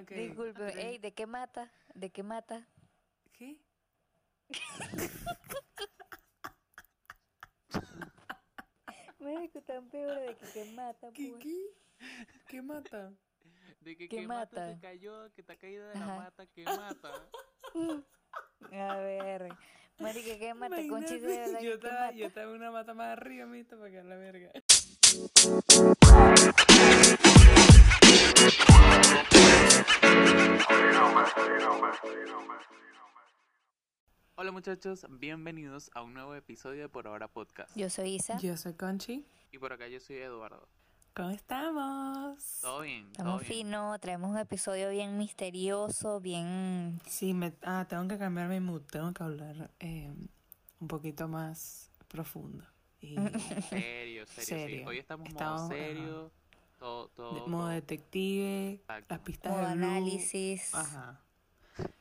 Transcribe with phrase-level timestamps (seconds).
[0.00, 0.74] Ok, Disculpe, ok.
[0.76, 1.70] ey, ¿de qué mata?
[1.94, 2.66] ¿De qué mata?
[3.32, 3.58] ¿Qué?
[9.20, 11.28] Médico tan peor de que qué mata, ¿Qué?
[11.30, 11.42] pues.
[11.42, 11.66] ¿Qué?
[12.48, 13.12] ¿Qué mata?
[13.80, 14.74] De que, ¿Qué que mata mata?
[14.74, 16.06] se cayó, que está caída de Ajá.
[16.06, 17.12] la mata, que mata.
[18.72, 19.56] A ver,
[19.98, 20.76] marica, ¿qué mata?
[20.88, 22.12] Conchi, de Imagínate, verdad yo que qué estaba, mata.
[22.14, 23.76] yo estaba en una mata más arriba, ¿viste?
[23.76, 24.50] Para que a la verga.
[34.34, 37.76] Hola muchachos, bienvenidos a un nuevo episodio de Por Ahora Podcast.
[37.76, 38.38] Yo soy Isa.
[38.38, 39.26] Yo soy Conchi.
[39.50, 40.66] Y por acá yo soy Eduardo.
[41.14, 42.60] ¿Cómo estamos?
[42.62, 43.52] Todo bien, todo Estamos bien.
[43.52, 46.98] fino, traemos un episodio bien misterioso, bien...
[47.06, 48.82] Sí, me, ah, tengo que cambiar mi mood.
[48.90, 50.10] Tengo que hablar eh,
[50.80, 52.64] un poquito más profundo.
[53.00, 53.16] Y
[53.68, 54.42] Serio, serio, sí.
[54.44, 54.86] Serio.
[54.88, 55.74] Hoy estamos Estamos, modo ajá.
[55.74, 56.32] serio,
[56.78, 57.68] todo, todo, de modo todo.
[57.68, 59.06] detective, Exacto.
[59.14, 60.74] las pistas modo de análisis.
[60.74, 61.21] Ajá.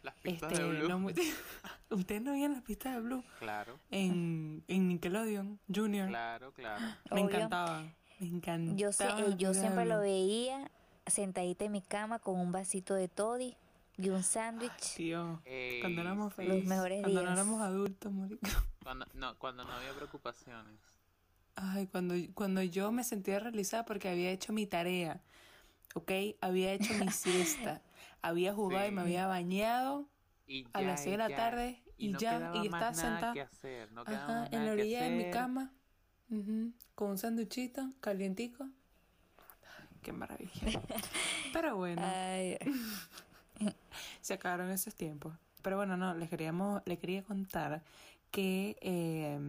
[0.03, 0.87] Las pistas Este, de Blue.
[0.89, 1.07] no
[1.95, 6.07] Ustedes no veían las pistas de Blue Claro, en, en Nickelodeon Junior.
[6.07, 6.81] claro, claro.
[7.11, 7.35] Me Obvio.
[7.35, 7.83] encantaba.
[8.19, 8.77] Me encantaba.
[8.77, 10.71] Yo, sé, eh, yo siempre lo veía
[11.07, 13.55] sentadita en mi cama con un vasito de toddy
[13.97, 14.95] y un sándwich.
[14.95, 16.37] Tío, Ey, cuando éramos sí.
[16.37, 16.65] felices.
[16.67, 17.33] mejores Cuando no días.
[17.39, 18.47] éramos adultos, marico.
[18.83, 20.79] Cuando, no, cuando no había preocupaciones.
[21.55, 25.21] Ay, cuando, cuando yo me sentía realizada porque había hecho mi tarea,
[25.95, 26.11] ¿ok?
[26.39, 27.81] Había hecho mi siesta,
[28.21, 30.09] había jugado y me había bañado
[30.47, 33.41] Y a las 6 de y la tarde y, no ya, y estaba sentada que
[33.41, 35.71] hacer, no ajá, en la orilla de mi cama,
[36.95, 38.63] con un sanduchito calientico.
[38.63, 40.51] Ay, qué maravilla.
[41.53, 42.57] Pero bueno, Ay,
[44.21, 45.33] se acabaron esos tiempos.
[45.61, 47.83] Pero bueno, no, les queríamos, les quería contar
[48.31, 49.39] que eh,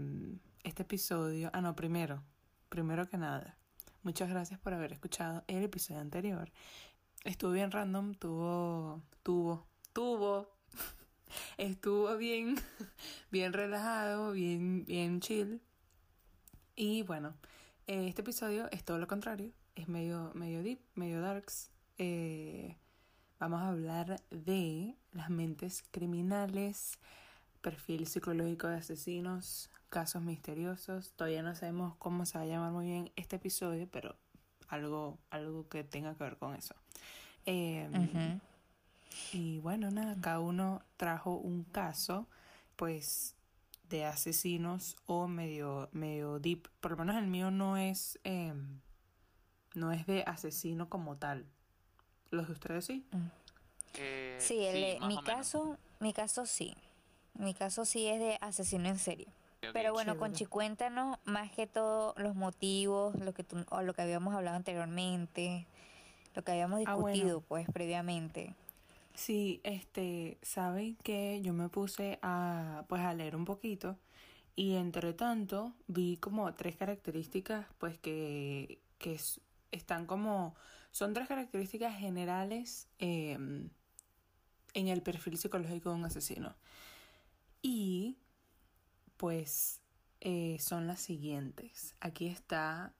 [0.62, 2.23] este episodio, ah no, primero,
[2.69, 3.57] primero que nada,
[4.03, 6.51] muchas gracias por haber escuchado el episodio anterior.
[7.25, 10.48] Estuvo bien random, tuvo, tuvo, tuvo,
[11.56, 12.56] estuvo bien,
[13.31, 15.61] bien relajado, bien, bien chill.
[16.74, 17.35] Y bueno,
[17.86, 21.70] este episodio es todo lo contrario, es medio, medio deep, medio darks.
[21.97, 22.77] Eh,
[23.39, 26.98] vamos a hablar de las mentes criminales,
[27.61, 31.13] perfil psicológico de asesinos, casos misteriosos.
[31.13, 34.17] Todavía no sabemos cómo se va a llamar muy bien este episodio, pero
[34.73, 36.75] algo, algo que tenga que ver con eso.
[37.45, 38.41] Eh, ujú.
[39.33, 42.27] y bueno, nada, cada uno trajo un caso,
[42.77, 43.35] pues,
[43.91, 46.69] de asesinos o medio, medio deep.
[46.81, 48.55] Por lo menos el mío no es, eh,
[49.75, 51.45] no es de asesino como tal.
[52.31, 53.07] ¿Los de ustedes sí?
[53.99, 56.75] Eh, Sí, el de- más mi caso, mi caso sí.
[57.35, 59.29] Mi caso sí es de asesino en serie.
[59.73, 60.17] Pero bueno.
[60.17, 64.56] Conchi, cuéntanos más que todo los motivos, lo que tú, o lo que habíamos hablado
[64.56, 65.67] anteriormente,
[66.34, 67.17] lo que habíamos Ah, bueno.
[67.17, 68.55] discutido pues previamente.
[69.14, 73.98] Sí, este, saben que yo me puse a, pues, a leer un poquito
[74.56, 79.40] y entre tanto vi como tres características, pues, que, que es-
[79.70, 80.55] están como,
[80.92, 83.70] son tres características generales em,
[84.74, 86.55] en el perfil psicológico de un asesino.
[87.62, 88.17] Y,
[89.23, 89.81] pues,
[90.21, 91.95] eh, son las siguientes.
[92.01, 92.93] Aquí está,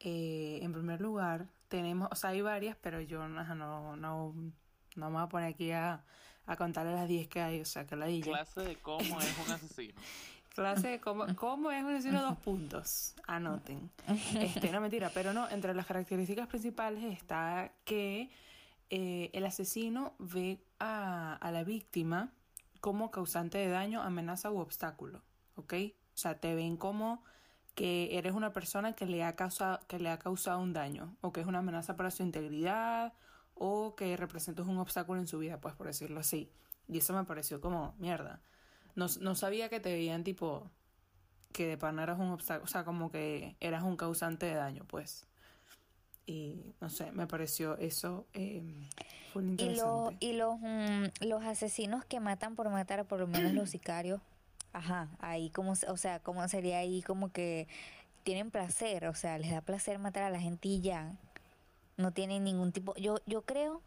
[0.00, 5.10] eh, en primer lugar, tenemos, o sea, hay varias, pero yo no, no, no, no
[5.10, 6.02] me voy a poner aquí a,
[6.46, 8.30] a contarle las 10 que hay, o sea, que la dije.
[8.30, 10.00] Clase de cómo es un asesino.
[10.54, 13.14] Clase de cómo, cómo es un asesino dos puntos.
[13.26, 13.90] Anoten.
[14.40, 18.30] Este, no mentira, pero no, entre las características principales está que
[18.88, 22.32] eh, el asesino ve a, a la víctima
[22.80, 25.20] como causante de daño, amenaza u obstáculo.
[25.56, 25.74] ¿Ok?
[26.14, 27.22] O sea, te ven como
[27.74, 31.32] que eres una persona que le ha causado, que le ha causado un daño, o
[31.32, 33.12] que es una amenaza para su integridad,
[33.54, 36.50] o que representas un obstáculo en su vida, pues por decirlo así.
[36.88, 38.40] Y eso me pareció como mierda.
[38.94, 40.70] No, no sabía que te veían tipo
[41.52, 44.84] que de pana eras un obstáculo, o sea, como que eras un causante de daño,
[44.86, 45.26] pues.
[46.26, 48.62] Y no sé, me pareció eso eh,
[49.32, 50.16] full Y, lo, interesante.
[50.20, 54.20] y los, mm, los asesinos que matan por matar, por lo menos los sicarios,
[54.72, 57.68] ajá, ahí como, o sea, como sería ahí como que
[58.24, 61.16] tienen placer, o sea, les da placer matar a la gente y ya,
[61.96, 63.82] no tienen ningún tipo, yo, yo creo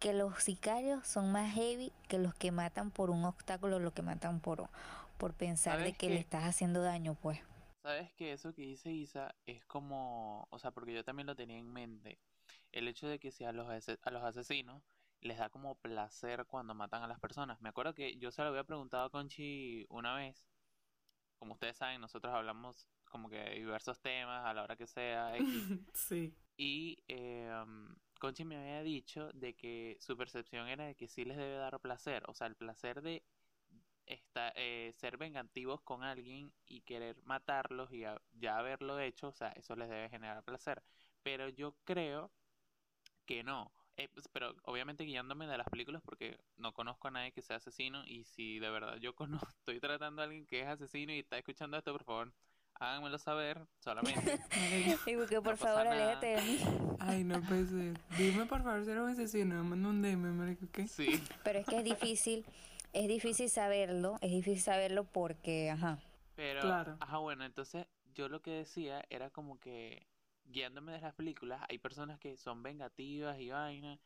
[0.00, 4.02] que los sicarios son más heavy que los que matan por un obstáculo, los que
[4.02, 4.68] matan por,
[5.18, 6.10] por pensar de ¿Sabes que qué?
[6.10, 7.40] le estás haciendo daño, pues.
[7.82, 11.58] Sabes que eso que dice Isa es como, o sea, porque yo también lo tenía
[11.58, 12.18] en mente,
[12.72, 14.82] el hecho de que si a los, a los asesinos
[15.20, 17.60] les da como placer cuando matan a las personas.
[17.60, 20.46] Me acuerdo que yo se lo había preguntado a Conchi una vez,
[21.38, 25.36] como ustedes saben, nosotros hablamos como que de diversos temas a la hora que sea,
[25.36, 25.46] X,
[25.94, 26.34] sí.
[26.56, 31.24] y eh, um, Conchi me había dicho de que su percepción era de que sí
[31.24, 33.24] les debe dar placer, o sea, el placer de
[34.06, 39.50] esta, eh, ser vengativos con alguien y querer matarlos y ya haberlo hecho, o sea,
[39.50, 40.82] eso les debe generar placer.
[41.22, 42.30] Pero yo creo
[43.26, 43.70] que no.
[43.98, 47.56] Eh, pues, pero obviamente guiándome de las películas porque no conozco a nadie que sea
[47.56, 51.18] asesino y si de verdad yo conozco, estoy tratando a alguien que es asesino y
[51.18, 52.32] está escuchando esto, por favor,
[52.74, 54.38] háganmelo saber solamente.
[55.04, 56.60] Digo que por favor aléjate de mí.
[57.00, 60.86] Ay, no puede Dime por favor si eres un asesino, manda un DM, marico, ¿qué?
[60.86, 61.20] Sí.
[61.42, 62.46] Pero es que es difícil,
[62.92, 65.98] es difícil saberlo, es difícil saberlo porque, ajá.
[66.36, 66.96] Pero, claro.
[67.00, 67.84] ajá, bueno, entonces
[68.14, 70.06] yo lo que decía era como que
[70.48, 74.00] guiándome de las películas, hay personas que son vengativas y vainas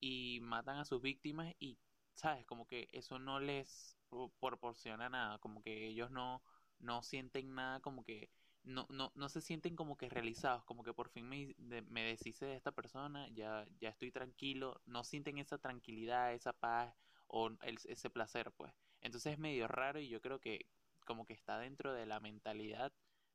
[0.00, 1.78] y matan a sus víctimas y,
[2.14, 2.46] ¿sabes?
[2.46, 3.98] Como que eso no les
[4.40, 6.42] proporciona nada, como que ellos no,
[6.78, 8.30] no sienten nada, como que
[8.62, 12.46] no, no, no se sienten como que realizados, como que por fin me, me deshice
[12.46, 16.94] de esta persona, ya, ya estoy tranquilo, no sienten esa tranquilidad, esa paz
[17.26, 18.72] o ese placer, pues.
[19.00, 20.66] Entonces es medio raro y yo creo que
[21.04, 22.92] como que está dentro de la mentalidad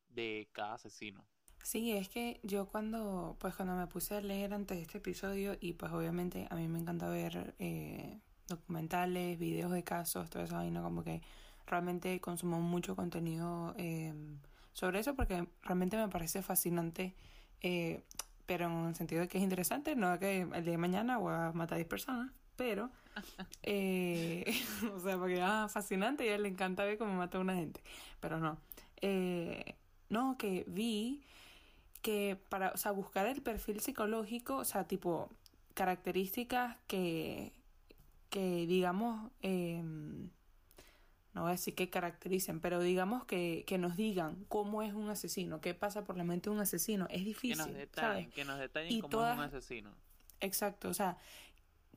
[0.08, 1.26] de cada asesino.
[1.64, 5.56] Sí, es que yo cuando, pues cuando me puse a leer antes de este episodio
[5.58, 10.62] y pues obviamente a mí me encanta ver eh, documentales, videos de casos, todo eso,
[10.62, 11.22] no como que
[11.66, 14.12] realmente consumo mucho contenido eh,
[14.74, 17.14] sobre eso porque realmente me parece fascinante,
[17.62, 18.04] eh,
[18.44, 21.32] pero en el sentido de que es interesante, no que el día de mañana voy
[21.32, 22.90] a matar a 10 personas, pero,
[23.62, 24.44] eh,
[24.94, 27.54] o sea, porque ah, fascinante y a él le encanta ver cómo mata a una
[27.54, 27.80] gente,
[28.20, 28.58] pero no.
[29.00, 29.76] Eh,
[30.10, 31.24] no, que vi
[32.04, 35.30] que para, o sea, buscar el perfil psicológico, o sea, tipo
[35.72, 37.54] características que,
[38.28, 44.44] que digamos, eh, no voy a decir que caractericen, pero digamos que, que nos digan
[44.48, 47.64] cómo es un asesino, qué pasa por la mente de un asesino, es difícil.
[47.64, 49.90] Que nos detallen, que nos detallen cómo es un asesino.
[50.40, 51.16] Exacto, o sea,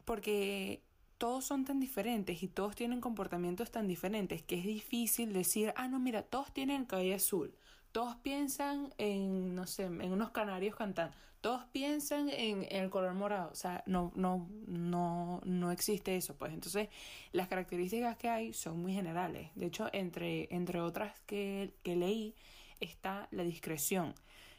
[0.05, 0.83] porque
[1.17, 5.89] todos son tan diferentes y todos tienen comportamientos tan diferentes que es difícil decir, ah,
[5.89, 7.53] no, mira, todos tienen el cabello azul,
[7.91, 13.51] todos piensan en, no sé, en unos canarios cantando, todos piensan en, el color morado,
[13.51, 16.53] o sea, no, no, no, no existe eso, pues.
[16.53, 16.89] Entonces,
[17.31, 19.51] las características que hay son muy generales.
[19.55, 22.35] De hecho, entre, entre otras que, que leí,
[22.79, 24.13] está la discreción.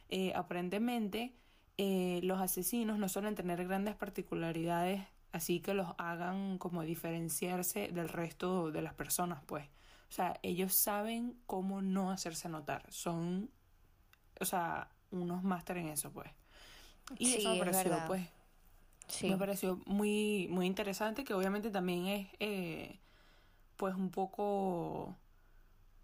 [0.09, 1.33] Eh, aparentemente,
[1.77, 8.09] eh, los asesinos no suelen tener grandes particularidades así que los hagan como diferenciarse del
[8.09, 9.67] resto de las personas, pues.
[10.09, 12.85] O sea, ellos saben cómo no hacerse notar.
[12.91, 13.49] Son,
[14.39, 16.29] o sea, unos máster en eso, pues.
[17.17, 18.27] Y eso me pareció, pues,
[19.23, 22.99] me pareció muy, muy interesante, que obviamente también es, eh,
[23.77, 25.15] pues, un poco...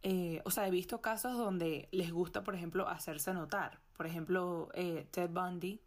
[0.04, 3.82] Eh, o sea, he visto casos donde les gusta, por ejemplo, hacerse notar.
[3.98, 5.82] Por ejemplo, eh, Ted Bundy,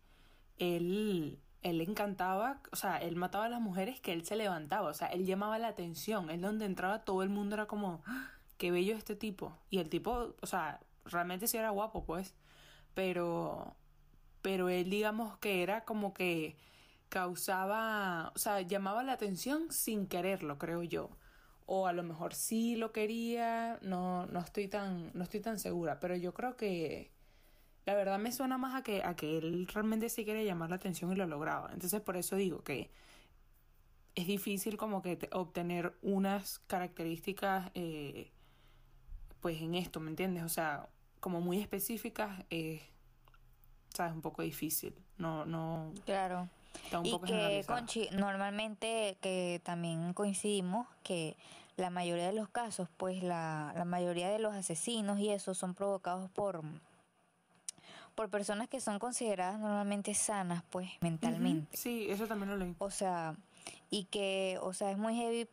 [0.59, 4.95] él, él encantaba, o sea, él mataba a las mujeres que él se levantaba, o
[4.95, 8.31] sea, él llamaba la atención, él donde entraba todo el mundo era como, ¡Ah!
[8.59, 9.57] qué bello este tipo.
[9.71, 12.35] Y el tipo, o sea, realmente sí era guapo, pues,
[12.95, 13.77] pero
[14.43, 16.57] pero él digamos que era como que
[17.09, 21.11] causaba, o sea, llamaba la atención sin quererlo, creo yo.
[21.67, 26.01] O a lo mejor sí lo quería, no, no estoy tan, no estoy tan segura,
[26.01, 27.13] pero yo creo que
[27.89, 30.77] la verdad me suena más a que, a que él realmente sí quería llamar la
[30.77, 31.71] atención y lo lograba.
[31.73, 32.91] Entonces por eso digo que
[34.15, 38.31] es difícil como que obtener unas características eh,
[39.41, 40.43] pues en esto, ¿me entiendes?
[40.43, 40.91] O sea,
[41.21, 42.45] como muy específicas.
[42.51, 42.83] Eh,
[43.95, 44.95] es un poco difícil.
[45.17, 45.95] No, no.
[46.05, 46.47] Claro.
[47.03, 51.39] y que, Conchi, normalmente que también coincidimos que
[51.79, 55.73] la mayoría de los casos, pues la, la mayoría de los asesinos y eso son
[55.73, 56.63] provocados por
[58.19, 61.77] por personas que son consideradas normalmente sanas, pues, mentalmente.
[61.77, 62.75] Sí, eso también lo leí.
[62.81, 63.37] O sea,
[63.91, 65.47] y que, o sea, es muy heavy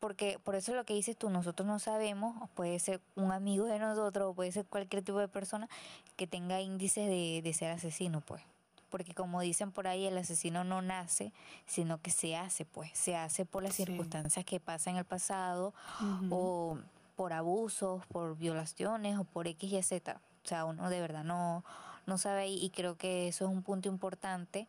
[0.00, 3.78] porque por eso lo que dices tú, nosotros no sabemos, puede ser un amigo de
[3.78, 5.68] nosotros o puede ser cualquier tipo de persona
[6.16, 8.42] que tenga índices de, de ser asesino, pues.
[8.90, 11.32] Porque como dicen por ahí, el asesino no nace,
[11.66, 12.90] sino que se hace, pues.
[12.94, 15.72] Se hace por las circunstancias que pasan en el pasado
[16.30, 16.78] o
[17.14, 20.20] por abusos, por violaciones o por X y Z.
[20.44, 21.62] O sea, uno de verdad no,
[22.08, 24.66] no sabe y creo que eso es un punto importante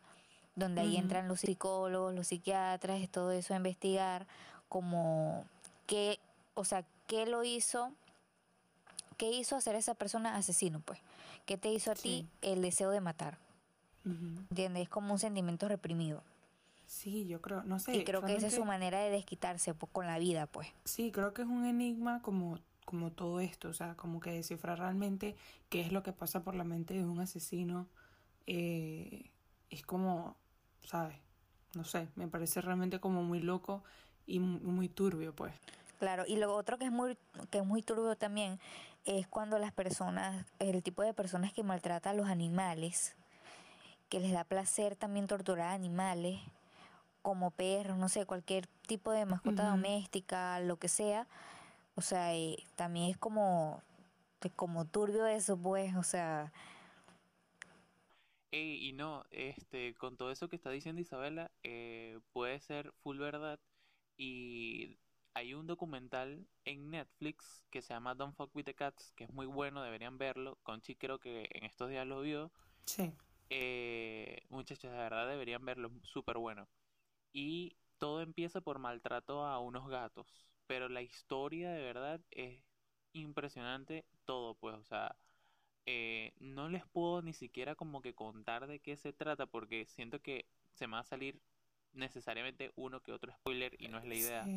[0.54, 4.26] donde ahí entran los psicólogos, los psiquiatras, todo eso a investigar
[4.68, 5.44] como
[5.86, 6.20] qué,
[6.54, 7.92] o sea, qué lo hizo,
[9.16, 11.00] qué hizo hacer esa persona asesino, pues.
[11.46, 13.38] ¿Qué te hizo a ti el deseo de matar?
[14.04, 14.84] ¿Entiendes?
[14.84, 16.22] Es como un sentimiento reprimido.
[16.86, 17.96] Sí, yo creo, no sé.
[17.96, 20.68] Y creo que esa es su manera de desquitarse pues, con la vida, pues.
[20.84, 22.58] Sí, creo que es un enigma como,
[22.90, 25.36] como todo esto, o sea, como que descifrar realmente
[25.68, 27.86] qué es lo que pasa por la mente de un asesino.
[28.48, 29.30] Eh,
[29.70, 30.36] es como,
[30.82, 31.16] ¿sabes?
[31.76, 33.84] No sé, me parece realmente como muy loco
[34.26, 35.54] y muy turbio, pues.
[36.00, 37.16] Claro, y lo otro que es muy
[37.52, 38.58] que es muy turbio también
[39.04, 43.14] es cuando las personas, el tipo de personas que maltratan a los animales,
[44.08, 46.40] que les da placer también torturar animales,
[47.22, 51.28] como perros, no sé, cualquier tipo de mascota doméstica, lo que sea.
[51.94, 53.82] O sea, y también es como,
[54.56, 56.52] como turbio eso, pues, o sea.
[58.52, 63.60] y no, este, con todo eso que está diciendo Isabela, eh, puede ser full verdad.
[64.16, 64.98] Y
[65.34, 69.32] hay un documental en Netflix que se llama Don't Fuck with the Cats, que es
[69.32, 70.58] muy bueno, deberían verlo.
[70.62, 72.50] Conchi creo que en estos días lo vio.
[72.84, 73.12] Sí.
[73.50, 76.68] Eh, muchachos, de verdad deberían verlo, súper bueno.
[77.32, 82.62] Y todo empieza por maltrato a unos gatos, pero la historia de verdad es
[83.12, 85.16] impresionante todo, pues, o sea,
[85.84, 90.20] eh, no les puedo ni siquiera como que contar de qué se trata porque siento
[90.22, 91.40] que se me va a salir
[91.92, 94.48] necesariamente uno que otro spoiler y no es la idea.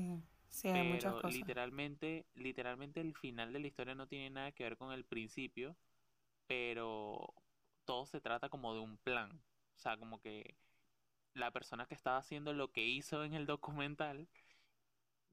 [0.52, 1.34] Sí, hay muchas cosas.
[1.34, 5.76] literalmente, literalmente el final de la historia no tiene nada que ver con el principio,
[6.46, 7.34] pero
[7.86, 9.32] todo se trata como de un plan.
[9.32, 10.54] O sea, como que
[11.34, 14.28] la persona que estaba haciendo lo que hizo en el documental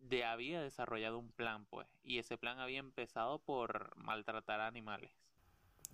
[0.01, 5.13] de había desarrollado un plan, pues, y ese plan había empezado por maltratar animales.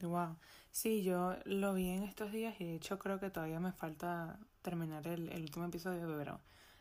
[0.00, 0.36] Wow.
[0.70, 4.38] Sí, yo lo vi en estos días y de hecho creo que todavía me falta
[4.62, 6.40] terminar el, último episodio, pero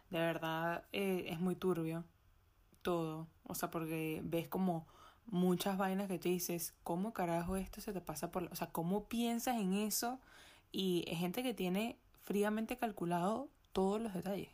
[0.10, 2.04] de verdad eh, es muy turbio
[2.82, 3.28] todo.
[3.44, 4.88] O sea, porque ves como
[5.28, 8.44] muchas vainas que te dices, ¿cómo carajo esto se te pasa por...
[8.52, 10.20] O sea, ¿cómo piensas en eso?
[10.72, 14.50] Y es gente que tiene fríamente calculado todos los detalles.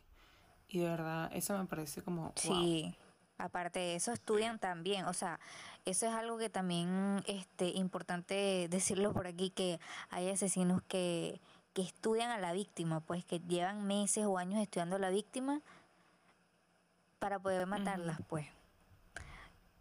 [0.72, 2.32] Y de verdad, eso me parece como...
[2.34, 2.96] Sí.
[3.36, 5.38] Aparte de eso, estudian también, o sea,
[5.84, 11.40] eso es algo que también este importante decirlo por aquí, que hay asesinos que,
[11.74, 15.60] que estudian a la víctima, pues que llevan meses o años estudiando a la víctima
[17.18, 18.46] para poder matarlas, pues.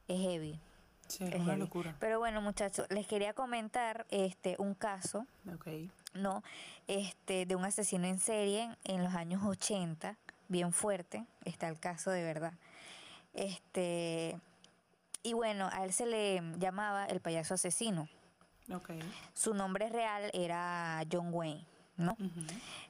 [0.07, 0.59] Es heavy.
[1.07, 1.95] Sí, es una locura.
[1.99, 5.27] Pero bueno, muchachos, les quería comentar este un caso.
[5.55, 5.89] Okay.
[6.13, 6.43] ¿no?
[6.87, 10.17] Este, de un asesino en serie en los años 80,
[10.51, 12.53] bien fuerte, está el caso de verdad.
[13.33, 14.39] Este,
[15.23, 18.07] y bueno, a él se le llamaba el payaso asesino.
[18.71, 18.99] Okay.
[19.33, 21.65] Su nombre real era John Wayne,
[21.97, 22.15] ¿no?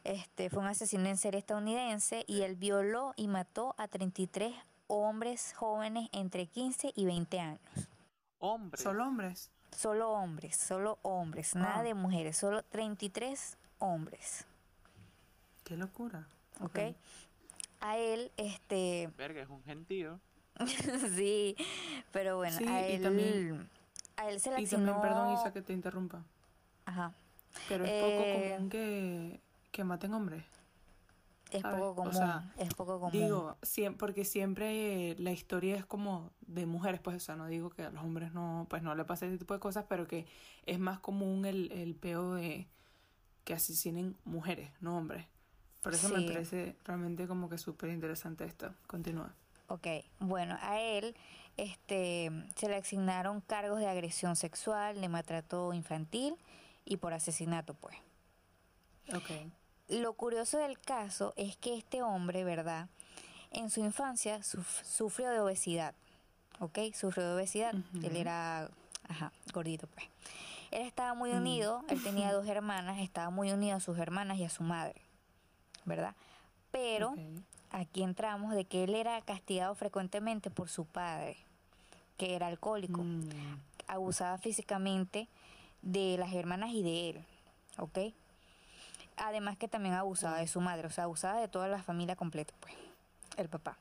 [0.04, 4.54] Este fue un asesino en serie estadounidense y él violó y mató a 33
[4.88, 7.90] hombres jóvenes entre 15 y 20 años.
[8.40, 8.84] Hombres.
[8.84, 9.50] Solo hombres.
[9.76, 11.84] Solo hombres, solo hombres, nada ah.
[11.84, 14.46] de mujeres, solo 33 hombres.
[15.64, 16.28] Qué locura.
[16.60, 16.80] ¿Ok?
[17.82, 19.12] A él, este...
[19.18, 20.20] Verga, es un gentío.
[21.16, 21.56] sí,
[22.12, 23.02] pero bueno, a él...
[23.02, 23.70] También,
[24.18, 26.24] a él se le Y también, perdón Isa que te interrumpa.
[26.86, 27.14] Ajá.
[27.68, 30.46] Pero es poco eh, común que, que maten hombres.
[31.52, 32.14] Es poco común,
[32.58, 33.12] es poco común.
[33.12, 33.58] Digo,
[33.98, 37.90] porque siempre la historia es como de mujeres, pues, o sea, no digo que a
[37.90, 40.26] los hombres no, pues no le pase ese tipo de cosas, pero que
[40.66, 42.70] es más común el, el peo de
[43.44, 45.26] que asesinen mujeres, no hombres.
[45.82, 48.74] Por eso me parece realmente como que súper interesante esto.
[48.88, 49.34] Continúa.
[49.68, 49.88] Ok,
[50.20, 51.16] bueno, a él
[51.58, 56.36] este, se le asignaron cargos de agresión sexual, de maltrato infantil
[56.86, 57.96] y por asesinato, pues.
[59.14, 59.30] Ok.
[59.88, 62.88] Lo curioso del caso es que este hombre, ¿verdad?
[63.52, 65.94] En su infancia sufrió de obesidad,
[66.60, 66.80] ¿ok?
[66.94, 67.74] Sufrió de obesidad.
[68.02, 68.70] Él era,
[69.08, 70.08] ajá, gordito, pues.
[70.72, 74.46] Él estaba muy unido, él tenía dos hermanas, estaba muy unido a sus hermanas y
[74.46, 75.01] a su madre,
[75.86, 76.16] ¿verdad?
[76.72, 77.16] Pero
[77.72, 81.38] aquí entramos de que él era castigado frecuentemente por su padre,
[82.18, 83.02] que era alcohólico.
[83.04, 83.30] Mm.
[83.88, 85.28] Abusaba físicamente
[85.82, 87.26] de las hermanas y de él,
[87.78, 88.14] ¿ok?
[89.18, 92.54] Además que también abusaba de su madre, o sea, abusaba de toda la familia completa,
[92.60, 92.74] pues,
[93.38, 93.78] el papá.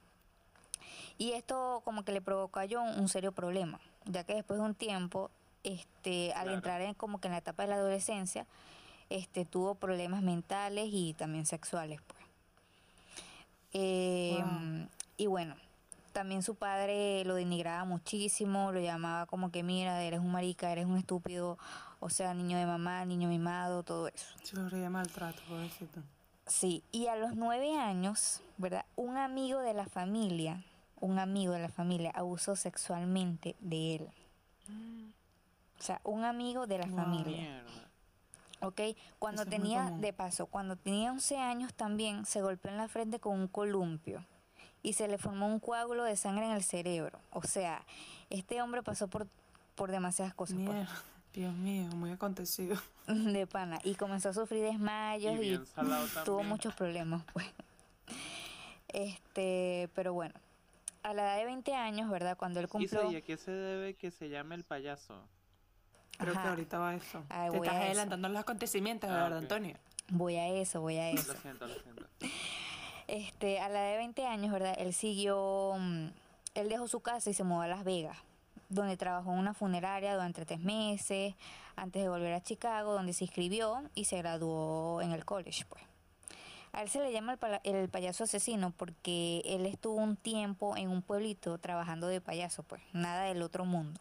[1.19, 4.64] Y esto como que le provocó a John un serio problema, ya que después de
[4.64, 5.30] un tiempo,
[5.62, 8.47] este, al entrar en como que en la etapa de la adolescencia,
[9.11, 12.21] este, tuvo problemas mentales y también sexuales, pues.
[13.73, 15.55] Em, y bueno,
[16.12, 20.87] también su padre lo denigraba muchísimo, lo llamaba como que mira, eres un marica, eres
[20.87, 21.59] un estúpido,
[22.00, 24.26] o sea, niño de mamá, niño mimado, todo eso.
[24.43, 26.00] Se lo reía maltrato, pobrecito.
[26.47, 28.85] Sí, y a los nueve años, ¿verdad?
[28.97, 30.64] Un amigo de la familia,
[31.00, 34.09] un amigo de la familia abusó sexualmente de él.
[35.79, 37.64] O sea, un amigo de la familia.
[38.62, 38.81] ¿Ok?
[39.19, 43.38] Cuando tenía, de paso, cuando tenía 11 años también se golpeó en la frente con
[43.38, 44.25] un columpio
[44.83, 47.19] y se le formó un coágulo de sangre en el cerebro.
[47.31, 47.85] O sea,
[48.29, 49.26] este hombre pasó por,
[49.75, 50.59] por demasiadas cosas.
[50.64, 50.88] Pues.
[51.33, 52.76] Dios mío, muy acontecido.
[53.07, 53.79] de pana.
[53.85, 55.61] Y comenzó a sufrir desmayos Y
[56.25, 57.47] tuvo muchos problemas, pues.
[58.88, 60.35] Este, pero bueno,
[61.02, 62.37] a la edad de 20 años, ¿verdad?
[62.37, 63.11] Cuando él cumplió...
[63.11, 65.14] ¿y a qué se debe que se llame el payaso?
[66.20, 66.42] Creo Ajá.
[66.42, 67.22] que ahorita va eso.
[67.28, 67.84] Ay, Te a estás eso.
[67.86, 69.38] adelantando los acontecimientos, Ah, ¿verdad.
[69.38, 69.76] Antonio?
[70.08, 71.32] Voy a eso, voy a eso.
[71.32, 72.06] Lo siento, lo siento.
[73.06, 74.74] Este, a la edad de 20 años, ¿verdad?
[74.78, 76.06] Él siguió, mm,
[76.54, 78.16] él dejó su casa y se mudó a Las Vegas,
[78.68, 81.34] donde trabajó en una funeraria durante tres meses,
[81.76, 85.82] antes de volver a Chicago, donde se inscribió y se graduó en el college, pues.
[86.72, 90.88] A él se le llama el, el payaso asesino porque él estuvo un tiempo en
[90.88, 94.00] un pueblito trabajando de payaso, pues, nada del otro mundo.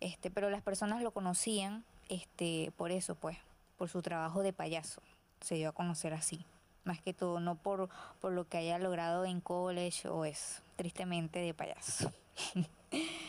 [0.00, 3.38] Este, pero las personas lo conocían, este, por eso, pues,
[3.76, 5.02] por su trabajo de payaso.
[5.40, 6.44] Se dio a conocer así.
[6.84, 7.88] Más que todo, no por,
[8.20, 12.12] por lo que haya logrado en college o es tristemente de payaso.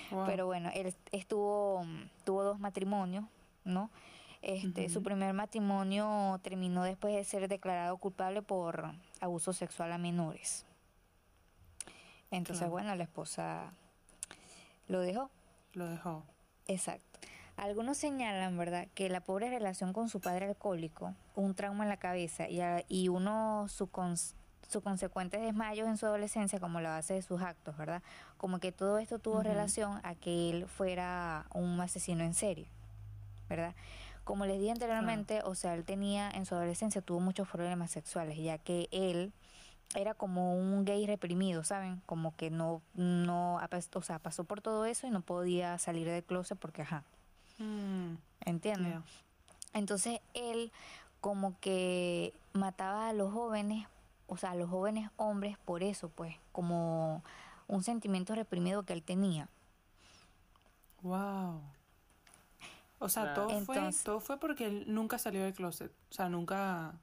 [0.09, 0.25] Wow.
[0.25, 1.85] Pero bueno, él estuvo,
[2.25, 3.23] tuvo dos matrimonios,
[3.63, 3.89] ¿no?
[4.41, 10.65] Este, Su primer matrimonio terminó después de ser declarado culpable por abuso sexual a menores.
[12.31, 12.71] Entonces, Claro.
[12.71, 13.71] bueno, la esposa
[14.87, 15.29] lo dejó.
[15.73, 16.23] Lo dejó.
[16.71, 17.19] Exacto.
[17.57, 21.97] Algunos señalan, ¿verdad?, que la pobre relación con su padre alcohólico, un trauma en la
[21.97, 24.33] cabeza y, a- y uno su cons-
[24.67, 28.01] sus consecuentes desmayos en su adolescencia como la base de sus actos, ¿verdad?
[28.37, 32.67] Como que todo esto tuvo relación a que él fuera un asesino en serie,
[33.49, 33.75] ¿verdad?
[34.23, 38.37] Como les dije anteriormente, o sea, él tenía en su adolescencia tuvo muchos problemas sexuales,
[38.37, 39.33] ya que él
[39.95, 42.01] era como un gay reprimido, ¿saben?
[42.05, 43.59] Como que no, no,
[43.93, 47.03] o sea, pasó por todo eso y no podía salir del closet porque, ajá,
[47.57, 48.93] Mm, ¿entienden?
[48.93, 49.03] ya.
[49.73, 50.71] Entonces él
[51.19, 53.87] como que mataba a los jóvenes,
[54.27, 57.23] o sea, a los jóvenes hombres por eso, pues, como
[57.67, 59.47] un sentimiento reprimido que él tenía.
[61.01, 61.61] Wow.
[62.99, 63.47] O sea, Claro.
[63.47, 65.91] todo fue, todo fue porque él nunca salió del closet.
[66.09, 66.93] O sea, nunca,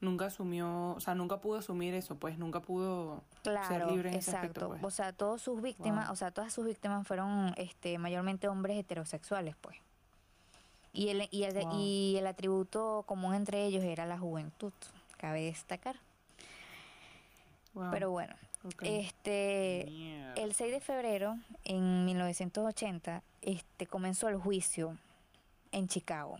[0.00, 4.30] nunca asumió, o sea, nunca pudo asumir eso, pues, nunca pudo Claro, libre en ese
[4.30, 4.46] exacto.
[4.46, 4.84] aspecto, pues.
[4.84, 6.12] O sea, todas sus víctimas, Wow.
[6.12, 9.76] o sea, todas sus víctimas fueron este mayormente hombres heterosexuales, pues.
[10.92, 11.78] Y el, y el, Wow.
[11.80, 14.72] y el atributo común entre ellos era la juventud,
[15.18, 15.96] cabe destacar.
[17.74, 17.90] Wow.
[17.90, 18.34] Pero bueno,
[18.80, 20.34] este Mierda.
[20.34, 24.96] El 6 de febrero, en 1980, este, comenzó el juicio
[25.72, 26.38] en Chicago.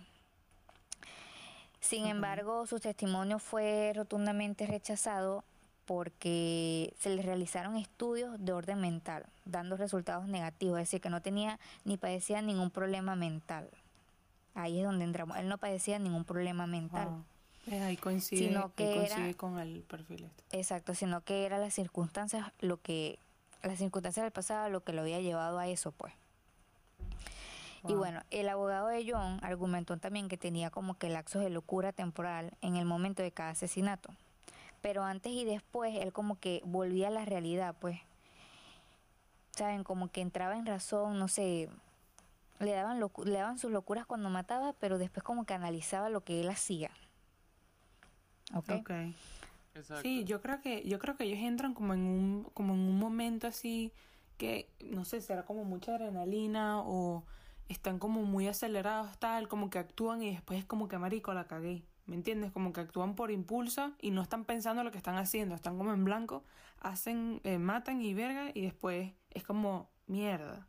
[1.86, 5.44] Sin embargo, su testimonio fue rotundamente rechazado
[5.84, 11.22] porque se le realizaron estudios de orden mental, dando resultados negativos, es decir, que no
[11.22, 13.70] tenía ni padecía ningún problema mental.
[14.54, 15.36] Ahí es donde entramos.
[15.36, 17.08] Él no padecía ningún problema mental.
[17.08, 17.24] Wow.
[17.68, 20.58] Eh, ahí coincide, Sino ahí que era- con el perfil este.
[20.58, 23.18] Exacto, sino que eran las circunstancias lo que
[23.62, 26.12] las circunstancias del pasado lo que lo había llevado a eso, pues.
[27.88, 31.92] Y bueno, el abogado de John argumentó también que tenía como que lapsos de locura
[31.92, 34.10] temporal en el momento de cada asesinato.
[34.82, 38.00] Pero antes y después él como que volvía a la realidad, pues.
[39.52, 41.70] Saben, como que entraba en razón, no sé,
[42.58, 46.22] le daban locu- le daban sus locuras cuando mataba, pero después como que analizaba lo
[46.22, 46.90] que él hacía.
[48.54, 48.70] ¿Ok?
[48.80, 48.90] Ok.
[49.74, 50.02] Exacto.
[50.02, 52.98] Sí, yo creo que yo creo que ellos entran como en un como en un
[52.98, 53.92] momento así
[54.38, 57.24] que no sé, será como mucha adrenalina o
[57.68, 61.46] están como muy acelerados tal, como que actúan y después es como que marico la
[61.46, 61.82] cagué.
[62.06, 62.52] ¿Me entiendes?
[62.52, 65.92] Como que actúan por impulso y no están pensando lo que están haciendo, están como
[65.92, 66.44] en blanco,
[66.80, 70.68] hacen eh, matan y verga y después es como mierda,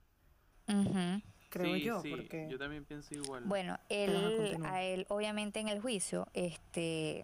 [1.50, 3.44] creo Sí, yo, sí, porque Yo también pienso igual.
[3.46, 7.24] Bueno, él, a él obviamente en el juicio, este,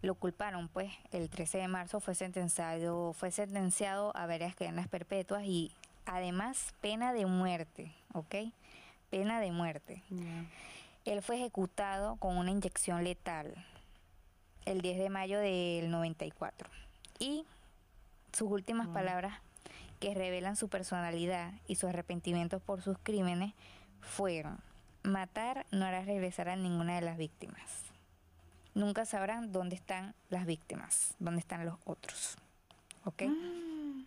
[0.00, 5.44] lo culparon, pues, el 13 de marzo fue sentenciado, fue sentenciado a varias cadenas perpetuas
[5.44, 5.72] y
[6.06, 8.34] además pena de muerte, ¿ok?
[9.10, 10.02] Pena de muerte.
[11.04, 13.54] Él fue ejecutado con una inyección letal
[14.66, 16.68] el 10 de mayo del 94.
[17.18, 17.44] Y
[18.32, 18.94] sus últimas Wow.
[18.94, 19.40] palabras
[20.00, 23.54] que revelan su personalidad y su arrepentimiento por sus crímenes
[24.00, 24.58] fueron,
[25.02, 27.84] matar no hará regresar a ninguna de las víctimas.
[28.74, 32.36] Nunca sabrán dónde están las víctimas, dónde están los otros.
[33.04, 33.22] ¿Ok?
[33.22, 34.02] Mm,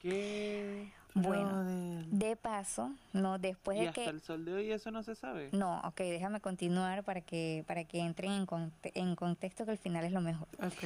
[0.00, 0.90] ¿Qué?
[1.14, 2.04] Bueno, brother.
[2.06, 4.10] de paso, no después y de hasta que...
[4.10, 5.48] el sol de hoy eso no se sabe.
[5.52, 9.78] No, ok, déjame continuar para que para que entren en, conte- en contexto que al
[9.78, 10.48] final es lo mejor.
[10.62, 10.84] Ok.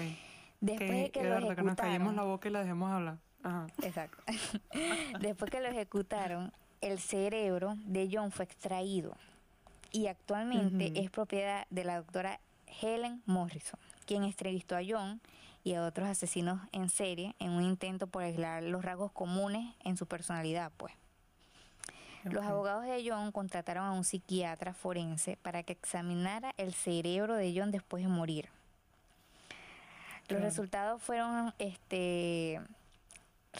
[0.60, 3.18] Después de que lo verdad que nos callemos ejecutaron, la boca y la dejemos hablar.
[3.42, 3.66] Ajá.
[3.82, 4.16] exacto.
[5.20, 9.14] Después que lo ejecutaron, el cerebro de John fue extraído
[9.92, 12.40] y actualmente es propiedad de la doctora
[12.80, 15.20] Helen Morrison, quien entrevistó a John
[15.64, 19.96] y a otros asesinos en serie en un intento por aislar los rasgos comunes en
[19.96, 20.92] su personalidad, pues.
[22.24, 27.52] Los abogados de John contrataron a un psiquiatra forense para que examinara el cerebro de
[27.54, 28.48] John después de morir.
[30.28, 32.58] Los resultados fueron, este,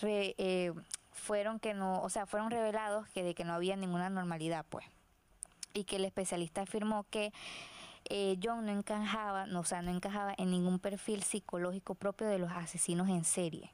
[0.01, 0.73] re- eh,
[1.13, 4.87] fueron que no, o sea, fueron revelados que de que no había ninguna normalidad, pues,
[5.75, 7.35] y que el especialista afirmó que
[8.07, 12.39] eh, John no encajaba, no, o sea, no encajaba en ningún perfil psicológico propio de
[12.39, 13.71] los asesinos en serie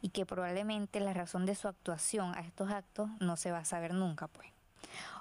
[0.00, 3.64] y que probablemente la razón de su actuación a estos actos no se va a
[3.64, 4.48] saber nunca, pues.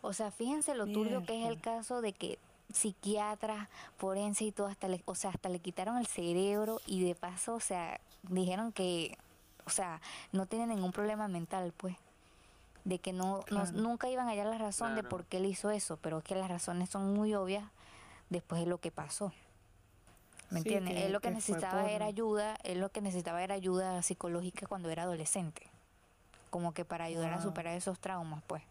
[0.01, 2.37] O sea, fíjense lo turbio que es el caso de que
[2.71, 7.15] psiquiatras, forense y todo, hasta le, o sea, hasta le quitaron el cerebro y de
[7.15, 9.17] paso, o sea, dijeron que,
[9.65, 11.95] o sea, no tiene ningún problema mental, pues.
[12.83, 15.69] De que no, no- nunca iban a hallar la razón de por qué él hizo
[15.71, 17.63] eso, pero es que las razones son muy obvias
[18.33, 19.31] después de lo que pasó.
[20.49, 20.93] ¿Me Sí, entiendes?
[20.95, 24.67] que- él lo que, necesitaba por- era ayuda, él lo que necesitaba era ayuda psicológica
[24.67, 25.63] cuando era adolescente.
[26.49, 28.61] Como que para ayudar a superar esos traumas, pues.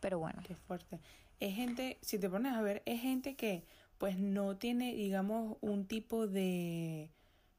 [0.00, 0.42] Pero bueno.
[0.46, 0.98] Qué fuerte.
[1.40, 3.62] Es gente, si te pones a ver, es gente que
[3.98, 7.10] pues no tiene, digamos, un tipo de,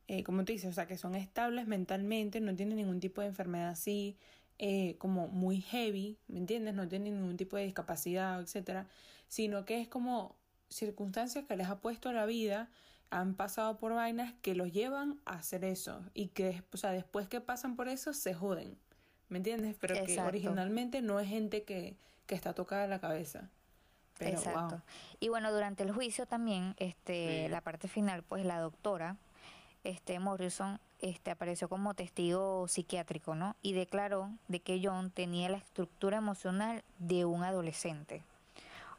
[0.07, 3.27] eh, como tú dices, o sea, que son estables mentalmente, no tienen ningún tipo de
[3.27, 4.15] enfermedad así,
[4.57, 6.75] eh, como muy heavy, ¿me entiendes?
[6.75, 8.87] No tienen ningún tipo de discapacidad, etcétera,
[9.27, 10.33] sino que es como
[10.69, 12.69] circunstancias que les ha puesto la vida,
[13.11, 17.27] han pasado por vainas que los llevan a hacer eso y que, o sea, después
[17.27, 18.77] que pasan por eso se joden,
[19.29, 19.75] ¿me entiendes?
[19.79, 21.95] Pero que originalmente no es gente que,
[22.27, 23.49] que está tocada la cabeza.
[24.19, 24.75] Pero, Exacto.
[24.75, 24.81] wow.
[25.19, 27.51] Y bueno, durante el juicio también, este, Sí.
[27.51, 29.15] la parte final, pues la doctora,
[29.83, 33.55] este Morrison, este apareció como testigo psiquiátrico, ¿no?
[33.61, 38.21] Y declaró de que John tenía la estructura emocional de un adolescente.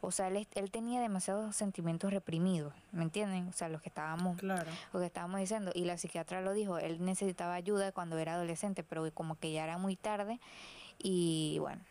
[0.03, 3.49] O sea, él, él tenía demasiados sentimientos reprimidos, ¿me entienden?
[3.49, 4.71] O sea, los que estábamos Claro.
[4.93, 8.83] lo que estábamos diciendo y la psiquiatra lo dijo, él necesitaba ayuda cuando era adolescente,
[8.83, 10.41] pero como que ya era muy tarde
[10.99, 11.83] y bueno,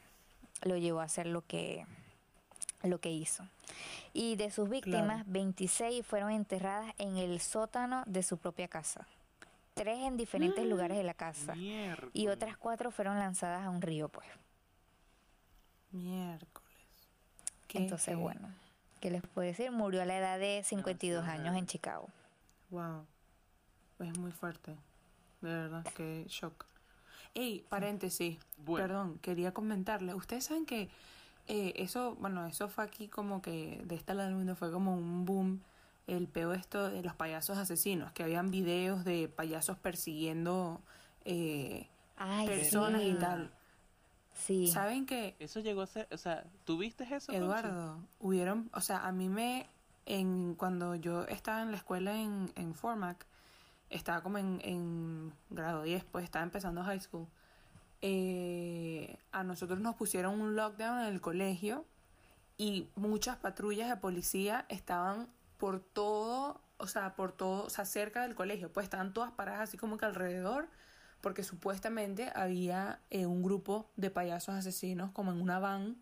[0.63, 1.85] lo llevó a hacer lo que
[2.81, 3.43] lo que hizo.
[4.13, 9.05] Y de sus víctimas, 26 fueron enterradas en el sótano de su propia casa.
[9.73, 11.55] Tres en diferentes lugares de la casa.
[12.13, 14.27] Y otras cuatro fueron lanzadas a un río, pues.
[15.91, 16.68] Miércoles.
[17.69, 18.21] Qué Entonces, heavy.
[18.21, 18.49] bueno,
[18.99, 19.71] ¿qué les puedo decir?
[19.71, 21.67] Murió a la edad de 52 Demasiado años en.
[21.67, 22.09] Chicago.
[22.71, 23.05] Wow.
[23.99, 24.75] Es muy fuerte.
[25.41, 26.65] De verdad, qué shock.
[27.33, 28.37] Ey, paréntesis.
[28.57, 28.87] Bueno.
[28.87, 30.13] Perdón, quería comentarle.
[30.13, 30.89] Ustedes saben que
[31.47, 34.93] eh, eso, bueno, eso fue aquí como que de este lado del mundo fue como
[34.95, 35.61] un boom.
[36.07, 40.81] El peo esto de los payasos asesinos, que habían videos de payasos persiguiendo
[41.23, 43.09] eh, Ay, personas sí.
[43.09, 43.51] y tal.
[44.45, 44.67] Sí.
[44.67, 47.27] ¿Saben que Eso llegó a ser, o sea, ¿tuviste eso?
[47.27, 47.37] Conchi?
[47.37, 49.67] Eduardo, hubieron, o sea, a mí me,
[50.05, 53.25] en, cuando yo estaba en la escuela en, en Formac,
[53.89, 57.27] estaba como en, en grado 10, pues estaba empezando high school,
[58.01, 61.85] eh, a nosotros nos pusieron un lockdown en el colegio
[62.57, 68.21] y muchas patrullas de policía estaban por todo, o sea, por todo, o sea, cerca
[68.23, 70.69] del colegio, pues estaban todas paradas así como que alrededor,
[71.21, 75.97] porque supuestamente había eh, un grupo de payasos asesinos como en una van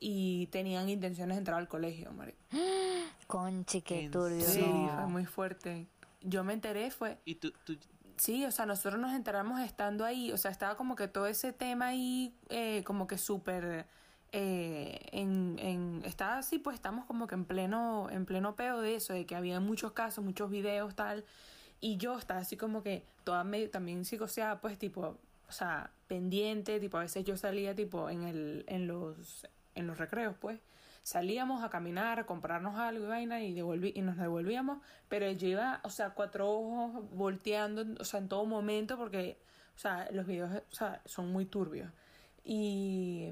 [0.00, 2.34] y tenían intenciones de entrar al colegio, Mari.
[3.26, 4.44] Conchi, qué ¿En turbio.
[4.44, 5.86] Sí, fue muy fuerte.
[6.22, 7.76] Yo me enteré, fue, Y tú, tú,
[8.20, 11.54] Sí, o sea, nosotros nos enteramos estando ahí, o sea, estaba como que todo ese
[11.54, 13.86] tema ahí, eh, como que súper,
[14.32, 18.96] eh, en, en, estaba así, pues estamos como que en pleno, en pleno peo de
[18.96, 21.24] eso, de que había muchos casos, muchos videos, tal,
[21.80, 26.78] y yo estaba así como que toda medio, también psicoseada, pues tipo, o sea, pendiente,
[26.80, 30.60] tipo, a veces yo salía tipo en el, en los, en los recreos, pues,
[31.02, 35.48] salíamos a caminar, a comprarnos algo y vaina y, devolví, y nos devolvíamos, pero yo
[35.48, 39.38] iba, o sea, cuatro ojos volteando, o sea, en todo momento porque,
[39.76, 41.90] o sea, los videos, o sea, son muy turbios.
[42.44, 43.30] Y,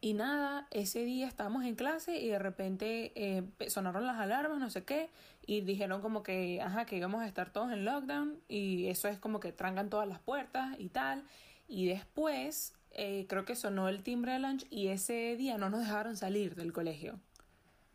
[0.00, 4.70] y nada, ese día estábamos en clase y de repente eh, sonaron las alarmas, no
[4.70, 5.10] sé qué,
[5.46, 9.18] y dijeron como que, ajá, que íbamos a estar todos en lockdown y eso es
[9.18, 11.22] como que trancan todas las puertas y tal.
[11.68, 15.80] Y después eh, creo que sonó el timbre de lunch y ese día no nos
[15.80, 17.18] dejaron salir del colegio.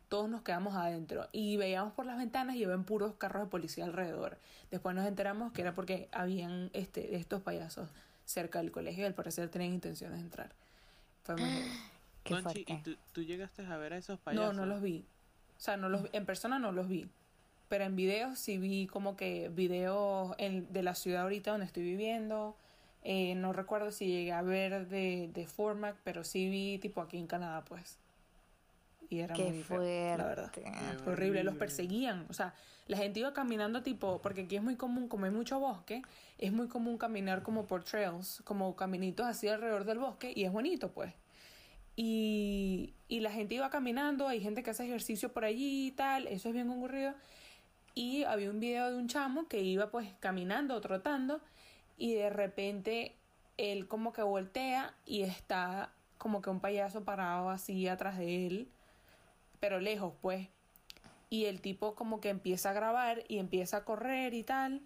[0.08, 3.84] Todos nos quedamos adentro y veíamos por las ventanas y ven puros carros de policía
[3.84, 4.38] alrededor.
[4.70, 7.88] Después nos enteramos que era porque habían este, estos payasos
[8.24, 10.52] cerca del colegio y al parecer tenían intenciones de entrar.
[11.22, 11.70] Fue muy heavy.
[12.24, 12.72] Qué Conchi, fuerte.
[12.72, 14.56] ¿y tú, tú llegaste a ver a esos No, payasos?
[14.56, 15.04] no los vi.
[15.56, 17.08] O sea, no los, en persona no los vi.
[17.70, 21.84] Pero en videos sí vi como que videos en- de la ciudad ahorita donde estoy
[21.84, 22.56] viviendo.
[23.04, 27.16] Eh, no recuerdo si llegué a ver de, de Formac, pero sí vi tipo aquí
[27.16, 27.96] en Canadá, pues.
[29.08, 29.78] Y era Qué muy feo,
[30.18, 30.52] la verdad.
[30.52, 30.72] fuerte.
[31.04, 32.26] Fue horrible, los perseguían.
[32.28, 32.54] O sea,
[32.88, 36.02] la gente iba caminando tipo, porque aquí es muy común, como hay mucho bosque,
[36.38, 40.50] es muy común caminar como por trails, como caminitos así alrededor del bosque, y es
[40.52, 41.12] bonito, pues.
[41.96, 46.26] Y, y la gente iba caminando, hay gente que hace ejercicio por allí y tal,
[46.26, 47.14] eso es bien concurrido.
[47.94, 51.40] Y había un video de un chamo que iba pues caminando, trotando,
[51.96, 53.14] y de repente
[53.58, 58.68] él como que voltea y está como que un payaso parado así atrás de él,
[59.58, 60.48] pero lejos pues.
[61.28, 64.82] Y el tipo como que empieza a grabar y empieza a correr y tal.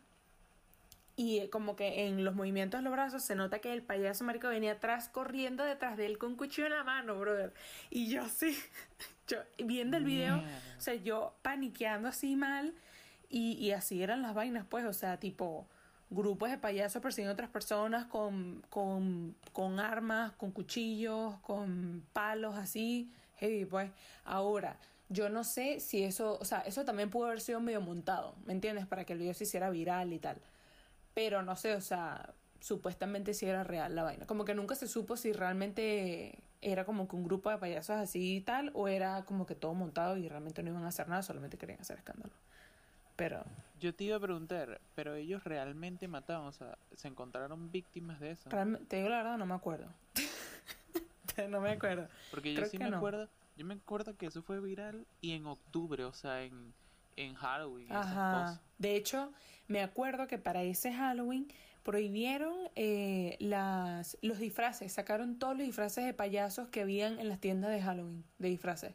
[1.17, 4.49] Y como que en los movimientos de los brazos se nota que el payaso marico
[4.49, 7.55] venía atrás corriendo detrás de él con un cuchillo en la mano, brother.
[7.91, 8.59] Y yo así,
[9.29, 10.43] yo viendo el video,
[10.77, 12.75] o sea, yo paniqueando así mal.
[13.29, 15.67] Y, y así eran las vainas, pues, o sea, tipo
[16.11, 22.57] grupos de payasos persiguiendo a otras personas con, con, con armas, con cuchillos, con palos
[22.57, 23.91] así, heavy, pues.
[24.25, 28.35] Ahora, yo no sé si eso, o sea, eso también pudo haber sido medio montado,
[28.47, 28.87] ¿me entiendes?
[28.87, 30.39] Para que el video se hiciera viral y tal.
[31.15, 34.27] Pero no sé, o sea, supuestamente sí era real la vaina.
[34.27, 38.37] Como que nunca se supo si realmente era como que un grupo de payasos así
[38.37, 41.23] y tal, o era como que todo montado y realmente no iban a hacer nada,
[41.23, 42.33] solamente querían hacer escándalo.
[43.17, 43.45] Pero
[43.81, 48.33] Yo te iba a preguntar, pero ellos realmente mataban, o sea, ¿se encontraron víctimas de
[48.33, 48.51] eso?
[48.51, 49.87] realmente, te digo la verdad, no me acuerdo.
[51.49, 52.09] no me acuerdo.
[52.31, 52.97] Porque yo creo sí me no.
[52.97, 56.73] acuerdo, yo me acuerdo que eso fue viral y en octubre, o sea, en,
[57.17, 58.31] en Halloween, Ajá.
[58.45, 58.61] cosas.
[58.79, 59.33] De hecho,
[59.69, 61.49] me acuerdo que para ese Halloween
[61.83, 67.41] prohibieron eh, las, los disfraces, sacaron todos los disfraces de payasos que habían en las
[67.41, 68.95] tiendas de Halloween, de disfraces.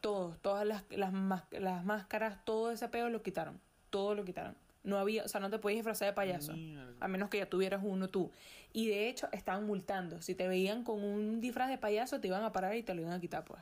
[0.00, 1.12] Todos, todas las, las,
[1.50, 3.60] las máscaras, todo ese pedo lo quitaron.
[3.90, 4.54] Todo lo quitaron.
[4.84, 6.52] No había, o sea, no te podías disfrazar de payaso.
[6.52, 6.94] Mierda.
[7.00, 8.30] A menos que ya tuvieras uno tú.
[8.72, 10.22] Y de hecho, estaban multando.
[10.22, 13.02] Si te veían con un disfraz de payaso, te iban a parar y te lo
[13.02, 13.60] iban a quitar, pues.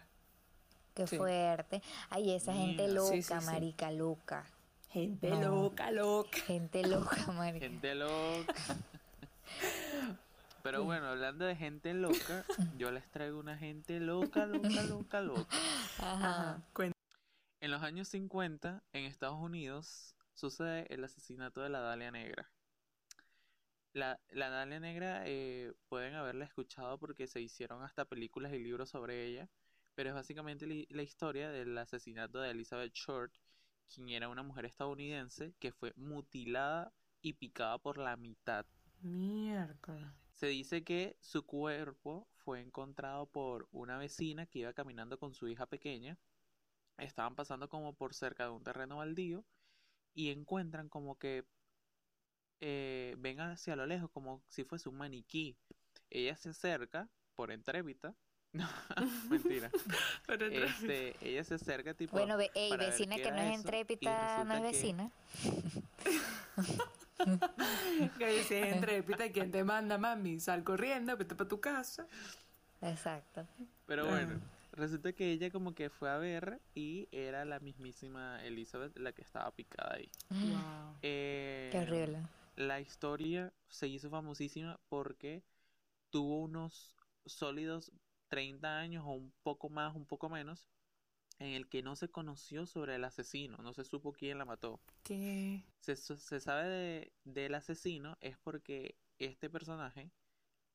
[0.95, 1.17] Qué Sí.
[1.17, 1.83] fuerte.
[2.11, 3.45] Ay, esa gente loca, sí, sí, sí.
[3.47, 4.45] marica, loca.
[4.91, 5.41] Gente No.
[5.41, 6.39] loca, loca.
[6.47, 7.67] Gente loca, marica.
[7.67, 8.55] Gente loca.
[10.67, 12.45] Pero bueno, hablando de gente loca,
[12.77, 15.57] yo les traigo una gente loca, loca, loca, loca.
[15.99, 16.63] Ajá.
[17.61, 22.51] En los años 50, en Estados Unidos, sucede el asesinato de la Dalia Negra.
[23.93, 28.91] La, la Dalia Negra eh, pueden haberla escuchado porque se hicieron hasta películas y libros
[28.91, 29.49] sobre ella,
[29.95, 33.33] pero es básicamente li- la historia del asesinato de Elizabeth Short,
[33.89, 38.67] quien era una mujer estadounidense que fue mutilada y picada por la mitad.
[39.01, 40.11] Miércoles.
[40.37, 45.49] Se dice que su cuerpo fue encontrado por una vecina que iba caminando con su
[45.49, 46.19] hija pequeña.
[46.99, 49.45] Estaban pasando como por cerca de un terreno baldío
[50.15, 51.45] y encuentran como que
[52.61, 55.57] eh, ven hacia lo lejos como si fuese un maniquí.
[56.11, 58.15] Ella se acerca por entrépita.
[58.57, 58.67] No,
[59.29, 59.71] mentira.
[60.29, 64.61] Este, ella se acerca tipo Bueno, ve, ey, vecina que no es entrépita, no es
[64.61, 65.11] que- vecina.
[68.19, 70.41] Que si es intrépida, ¿quién te manda, mami?
[70.41, 72.07] Sal corriendo, vete para tu casa.
[72.83, 73.47] Exacto.
[73.87, 74.41] Pero bueno,
[74.73, 79.23] resulta que ella como que fue a ver y era la mismísima Elizabeth la que
[79.23, 80.11] estaba picada ahí.
[80.31, 80.97] Wow.
[81.03, 82.23] Eh, Qué horrible.
[82.57, 85.43] La historia se hizo famosísima porque
[86.11, 87.93] tuvo unos sólidos
[88.29, 90.69] 30 años o un poco más, un poco menos,
[91.39, 94.81] en el que no se conoció sobre el asesino, no se supo quién la mató.
[95.03, 95.63] ¿Qué?
[95.81, 100.11] Se, se sabe de- del asesino es porque este personaje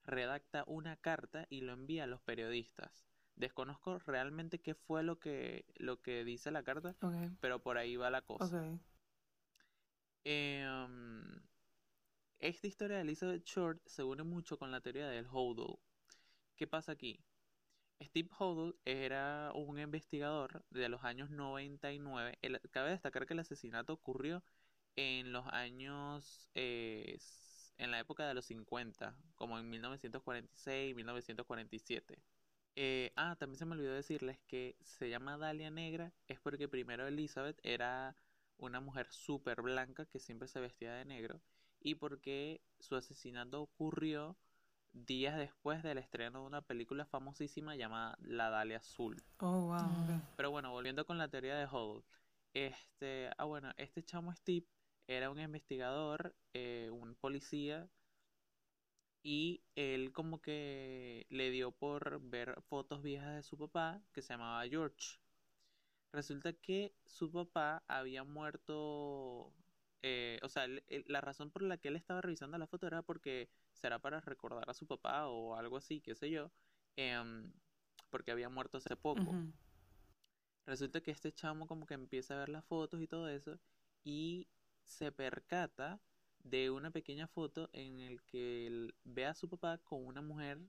[0.03, 3.05] redacta una carta y lo envía a los periodistas.
[3.35, 6.95] Desconozco realmente qué fue lo que, lo que dice la carta,
[7.39, 8.45] pero por ahí va la cosa.
[10.23, 11.41] Em,
[12.39, 15.79] esta historia de Elizabeth Short se une mucho con la teoría del hodl.
[16.55, 17.19] ¿Qué pasa aquí?
[18.01, 22.37] Steve Hodel era un investigador de los años 99.
[22.41, 24.43] El- cabe destacar que el asesinato ocurrió
[24.95, 27.17] en los años, eh,
[27.77, 32.19] en la época de los 50, como en 1946, 1947.
[32.75, 37.07] Eh, ah, también se me olvidó decirles que se llama Dalia Negra, es porque primero
[37.07, 38.15] Elizabeth era
[38.57, 41.41] una mujer súper blanca que siempre se vestía de negro
[41.81, 44.37] y porque su asesinato ocurrió
[44.93, 49.21] días después del estreno de una película famosísima llamada La Dalia Azul.
[49.39, 50.23] Oh, wow, ok.
[50.35, 52.03] Pero bueno, volviendo con la teoría de Hodel.
[52.53, 54.67] Este, ah bueno, este chamo Steve
[55.07, 57.89] era un investigador, eh, un policía,
[59.23, 64.33] y él como que le dio por ver fotos viejas de su papá, que se
[64.33, 65.19] llamaba George.
[66.11, 69.53] Resulta que su papá había muerto,
[70.01, 70.65] eh, o sea,
[71.07, 73.49] la razón por la que él estaba revisando la foto era porque
[73.81, 76.51] será para recordar a su papá o algo así, qué sé yo,
[76.95, 77.51] em,
[78.09, 79.35] porque había muerto hace poco.
[80.65, 83.59] Resulta que este chamo como que empieza a ver las fotos y todo eso
[84.03, 84.47] y
[84.83, 85.99] se percata
[86.43, 90.59] de una pequeña foto en el que él ve a su papá con una mujer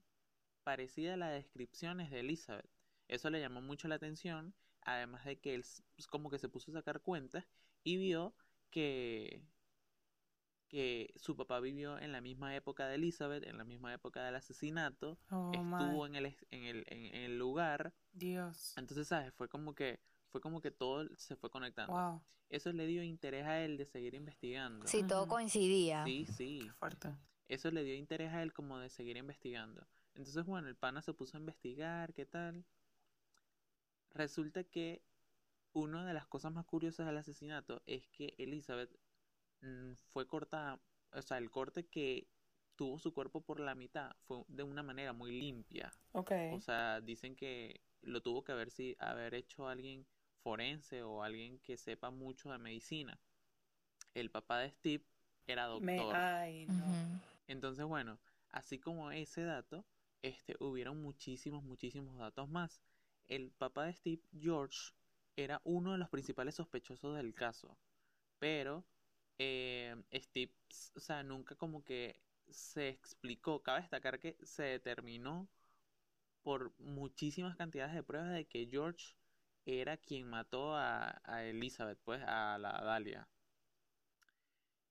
[0.64, 2.70] parecida a las descripciones de Elizabeth.
[3.08, 6.70] Eso le llamó mucho la atención, además de que él pues, como que se puso
[6.70, 7.44] a sacar cuentas
[7.84, 8.34] y vio
[8.70, 9.42] que
[10.72, 14.34] que su papá vivió en la misma época de Elizabeth, en la misma época del
[14.36, 18.72] asesinato, Oh, estuvo en el, en el, en, en el lugar, Dios.
[18.78, 19.34] entonces, ¿sabes?
[19.34, 21.92] Fue como que, fue como que todo se fue conectando.
[21.92, 22.22] Wow.
[22.48, 24.86] Eso le dio interés a él de seguir investigando.
[24.86, 26.04] Sí, todo coincidía.
[26.06, 26.60] Sí, sí.
[26.64, 27.14] Qué fuerte.
[27.48, 29.86] Eso le dio interés a él como de seguir investigando.
[30.14, 32.64] Entonces, bueno, el pana se puso a investigar, ¿qué tal?
[34.14, 35.02] Resulta que
[35.74, 38.90] una de las cosas más curiosas del asesinato es que Elizabeth
[40.12, 40.80] fue cortada,
[41.12, 42.26] o sea, el corte que
[42.76, 45.92] tuvo su cuerpo por la mitad fue de una manera muy limpia.
[46.12, 46.32] Ok.
[46.52, 50.06] O sea, dicen que lo tuvo que haber, si, haber hecho alguien
[50.42, 53.18] forense o alguien que sepa mucho de medicina.
[54.14, 55.04] El papá de Steve
[55.46, 56.16] era Me, doctor.
[56.16, 57.20] ay, no.
[57.46, 58.18] Entonces, bueno,
[58.50, 59.84] así como ese dato,
[60.22, 62.80] este, hubieron muchísimos, muchísimos datos más.
[63.28, 64.92] El papá de Steve, George,
[65.36, 67.78] era uno de los principales sospechosos del caso,
[68.38, 68.84] pero
[69.38, 70.52] eh, Steve,
[70.94, 73.62] o sea, nunca como que se explicó.
[73.62, 75.48] Cabe destacar que se determinó
[76.42, 79.14] por muchísimas cantidades de pruebas de que George
[79.64, 83.28] era quien mató a, a Elizabeth, pues, a la Dalia.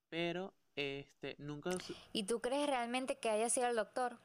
[0.09, 1.71] Pero, este, nunca
[2.13, 4.17] ¿Y tú crees realmente que haya sido el doctor?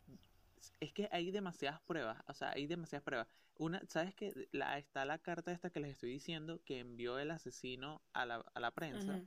[0.81, 3.29] es que hay demasiadas pruebas, o sea, hay demasiadas pruebas.
[3.59, 4.49] Una, ¿sabes qué?
[4.53, 8.45] La, está la carta esta que les estoy diciendo que envió el asesino a la,
[8.55, 9.23] a la prensa.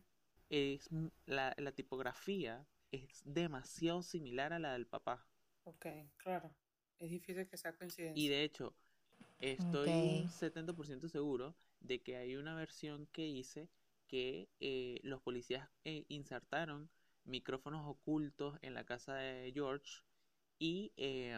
[0.50, 0.90] Es,
[1.26, 5.26] la, la tipografía es demasiado similar a la del papá.
[5.64, 5.86] Ok,
[6.18, 6.54] claro.
[7.00, 8.14] Es difícil que sea coincidencia.
[8.14, 8.76] Y de hecho,
[9.40, 10.22] estoy Ok.
[10.22, 13.70] un 70% seguro de que hay una versión que hice
[14.08, 16.90] que eh, los policías eh, insertaron
[17.26, 20.02] micrófonos ocultos en la casa de George
[20.60, 21.38] y eh,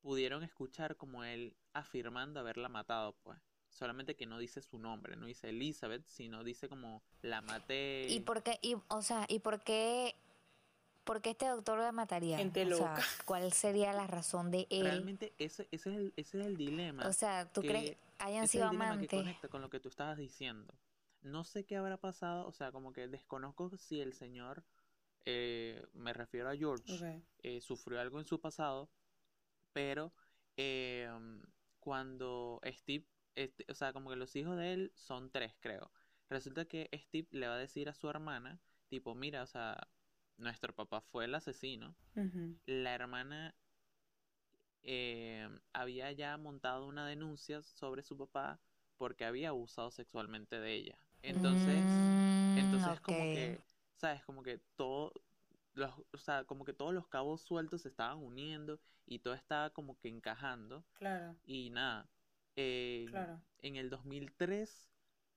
[0.00, 3.38] pudieron escuchar como él afirmando haberla matado, pues.
[3.70, 8.06] Solamente que no dice su nombre, no dice Elizabeth, sino dice como la maté.
[8.08, 10.14] ¿Y por qué, y, o sea, y por qué,
[11.04, 12.38] por qué este doctor la mataría?
[12.38, 13.02] Gente o sea, loca.
[13.24, 14.84] ¿cuál sería la razón de él?
[14.84, 17.06] Realmente ese, ese, es el, ese es el dilema.
[17.08, 19.20] o sea, ¿tú que- crees que hayan Ese sido es el dilema que amantes?
[19.20, 20.74] conecta con lo que tú estabas diciendo.
[21.22, 24.64] No sé qué habrá pasado, o sea, como que desconozco si el señor,
[25.24, 28.88] eh, me refiero a George, eh, sufrió algo en su pasado,
[29.72, 30.12] pero
[30.56, 31.08] eh,
[31.80, 33.04] cuando Steve,
[33.42, 35.90] este, o sea, como que los hijos de él son tres, creo.
[36.30, 39.88] Resulta que Steve le va a decir a su hermana, tipo, mira, o sea,
[40.36, 41.96] nuestro papá fue el asesino.
[42.66, 43.54] La hermana
[44.82, 48.60] eh, había ya montado una denuncia sobre su papá
[48.96, 50.98] porque había abusado sexualmente de ella.
[51.22, 52.16] Entonces, Mm,
[52.54, 53.60] entonces como que,
[53.96, 54.24] ¿sabes?
[54.24, 55.12] Como que todo,
[55.74, 59.70] los, o sea, como que todos los cabos sueltos se estaban uniendo y todo estaba
[59.70, 60.84] como que encajando.
[60.98, 62.08] Claro, Y nada,
[62.60, 63.40] eh, claro.
[63.58, 64.90] en el 2003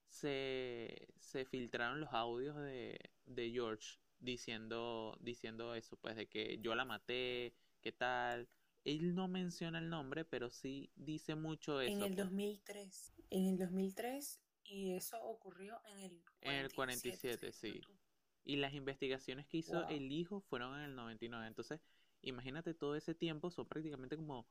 [0.07, 6.75] se, se filtraron los audios de, de George diciendo, diciendo eso, pues de que yo
[6.75, 8.49] la maté, qué tal.
[8.83, 11.91] Él no menciona el nombre, pero sí dice mucho eso.
[11.91, 12.17] En el pues.
[12.17, 13.13] 2003.
[13.29, 17.81] En el 2003 y eso ocurrió en el En el 47, fíjate sí.
[18.43, 19.89] Y las investigaciones que hizo Wow.
[19.89, 21.47] el hijo fueron en el 99.
[21.47, 21.79] Entonces,
[22.21, 24.47] imagínate todo ese tiempo, son prácticamente como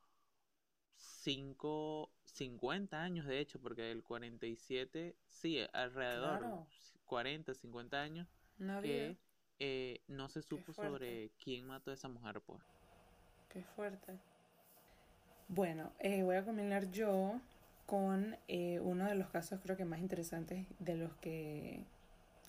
[1.23, 6.67] 5, 50 años de hecho, porque del 47, sí, alrededor, Claro.
[7.07, 8.27] 40, 50 años,
[8.59, 8.81] vida.
[8.83, 9.19] que
[9.59, 12.63] eh, no se supo sobre quién mató a esa mujer, pues.
[13.51, 14.19] Qué fuerte.
[15.49, 17.41] Bueno, eh, voy a combinar yo
[17.87, 21.85] con eh, uno de los casos creo que más interesantes de los que,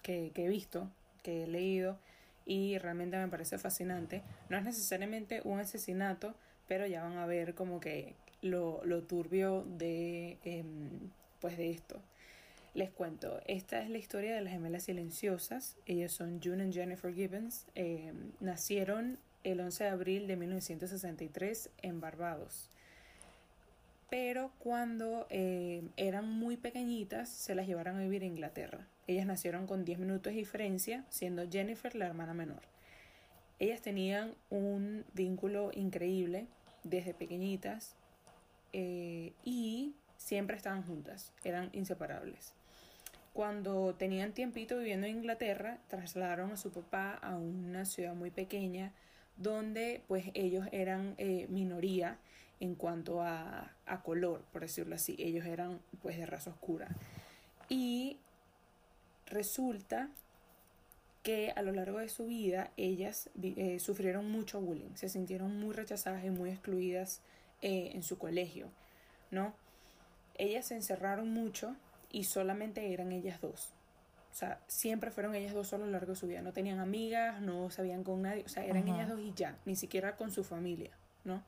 [0.03, 0.89] que, que he visto,
[1.23, 1.97] que he leído
[2.45, 4.21] y realmente me parece fascinante.
[4.49, 6.36] No es necesariamente un asesinato,
[6.67, 10.89] pero ya van a ver como que lo, lo turbio de, em,
[11.39, 12.01] pues de esto.
[12.73, 15.75] Les cuento, esta es la historia de las gemelas silenciosas.
[15.86, 17.65] Ellas son June y Jennifer Gibbons.
[17.75, 22.69] Eh, nacieron el 11 de abril de 1963 en Barbados.
[24.10, 28.88] Pero cuando eh, eran muy pequeñitas, se las llevaron a vivir a Inglaterra.
[29.07, 32.61] Ellas nacieron con 10 minutos de diferencia, siendo Jennifer la hermana menor.
[33.59, 36.47] Ellas tenían un vínculo increíble
[36.84, 37.95] desde pequeñitas
[38.74, 42.53] eh, y siempre estaban juntas, eran inseparables.
[43.34, 48.91] Cuando tenían tiempito viviendo en Inglaterra, trasladaron a su papá a una ciudad muy pequeña
[49.38, 52.17] donde pues ellos eran eh, minoría
[52.59, 55.15] en cuanto a, a, color, por decirlo así.
[55.17, 56.89] Ellos eran pues de raza oscura.
[57.69, 58.17] Y
[59.28, 60.09] resulta
[61.24, 65.74] que a lo largo de su vida ellas eh, sufrieron mucho bullying, se sintieron muy
[65.74, 67.22] rechazadas y muy excluidas
[67.62, 68.70] eh, en su colegio,
[69.30, 69.53] ¿no?
[70.38, 71.76] Ellas se encerraron mucho
[72.12, 73.74] y solamente eran ellas dos.
[74.32, 76.41] O sea, siempre fueron ellas dos solo a lo largo de su vida.
[76.41, 78.43] No tenían amigas, no sabían con nadie.
[78.45, 80.91] O sea, eran ellas dos y ya, ni siquiera con su familia,
[81.26, 81.43] ¿no?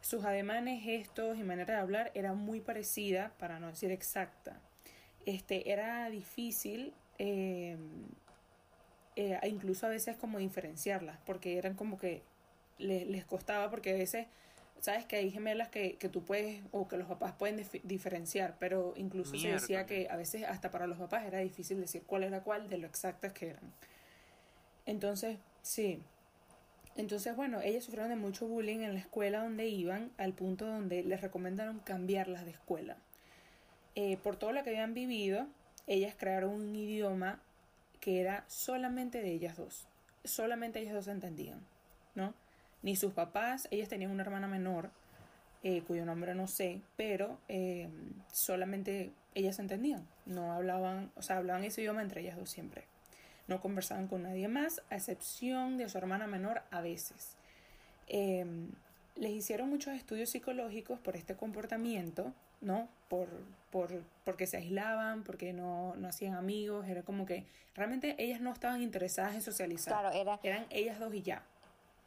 [0.00, 4.60] Sus ademanes, gestos y manera de hablar era muy parecida, para no decir exacta.
[5.26, 7.76] Este, era difícil eh,
[9.16, 12.22] eh, incluso a veces como diferenciarlas, porque eran como que
[12.78, 14.26] les costaba, porque a veces,
[14.80, 18.94] sabes que hay gemelas que, que tú puedes, o que los papás pueden diferenciar, pero
[18.96, 22.42] incluso se decía que a veces hasta para los papás era difícil decir cuál era
[22.42, 23.72] cuál de lo exactas que eran.
[24.86, 26.02] Entonces, sí.
[26.96, 31.02] Entonces, bueno, ellas sufrieron de mucho bullying en la escuela donde iban, al punto donde
[31.02, 32.96] les recomendaron cambiarlas de escuela.
[33.94, 35.46] Eh, por todo lo que habían vivido,
[35.86, 37.40] ellas crearon un idioma
[38.00, 39.86] que era solamente de ellas dos.
[40.24, 41.60] Solamente ellas dos entendían,
[42.14, 42.34] ¿no?
[42.82, 44.90] Ni sus papás, ellas tenían una hermana menor,
[45.62, 47.88] eh, cuyo nombre no sé, pero eh,
[48.32, 50.06] solamente ellas se entendían.
[50.26, 52.84] No hablaban, o sea, hablaban ese idioma entre ellas dos siempre.
[53.48, 57.36] No conversaban con nadie más, a excepción de su hermana menor a veces.
[58.08, 58.46] Eh,
[59.16, 62.88] les hicieron muchos estudios psicológicos por este comportamiento, ¿no?
[63.08, 63.28] Por,
[63.70, 68.52] por, porque se aislaban, porque no, no hacían amigos, era como que realmente ellas no
[68.52, 69.92] estaban interesadas en socializar.
[69.92, 71.42] Claro, era, eran ellas dos y ya.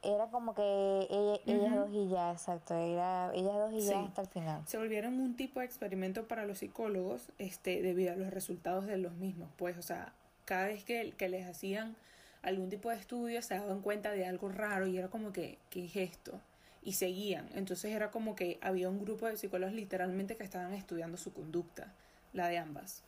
[0.03, 1.07] Era como que
[1.45, 4.61] ellas dos y ya, exacto, era ellas dos y ya hasta el final.
[4.67, 8.97] Se volvieron un tipo de experimento para los psicólogos este, debido a los resultados de
[8.97, 10.13] los mismos, pues, o sea,
[10.45, 11.95] cada vez que, que les hacían
[12.41, 15.85] algún tipo de estudio se daban cuenta de algo raro y era como que, ¿qué
[15.85, 16.39] es esto?
[16.85, 17.49] y seguían.
[17.53, 21.93] Entonces era como que había un grupo de psicólogos literalmente que estaban estudiando su conducta,
[22.33, 23.03] la de ambas.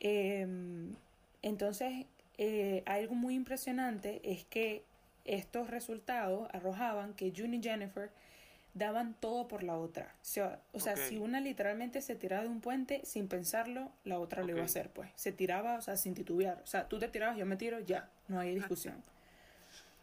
[0.00, 0.94] Em,
[1.42, 2.06] entonces,
[2.38, 4.84] eh, algo muy impresionante es que
[5.28, 8.10] estos resultados arrojaban que June y Jennifer
[8.74, 10.14] daban todo por la otra.
[10.22, 14.18] O sea, o sea si una literalmente se tiraba de un puente sin pensarlo, la
[14.18, 15.10] otra lo iba a hacer, pues.
[15.16, 16.60] Se tiraba, o sea, sin titubear.
[16.62, 19.02] O sea, tú te tirabas, yo me tiro, ya, no hay discusión.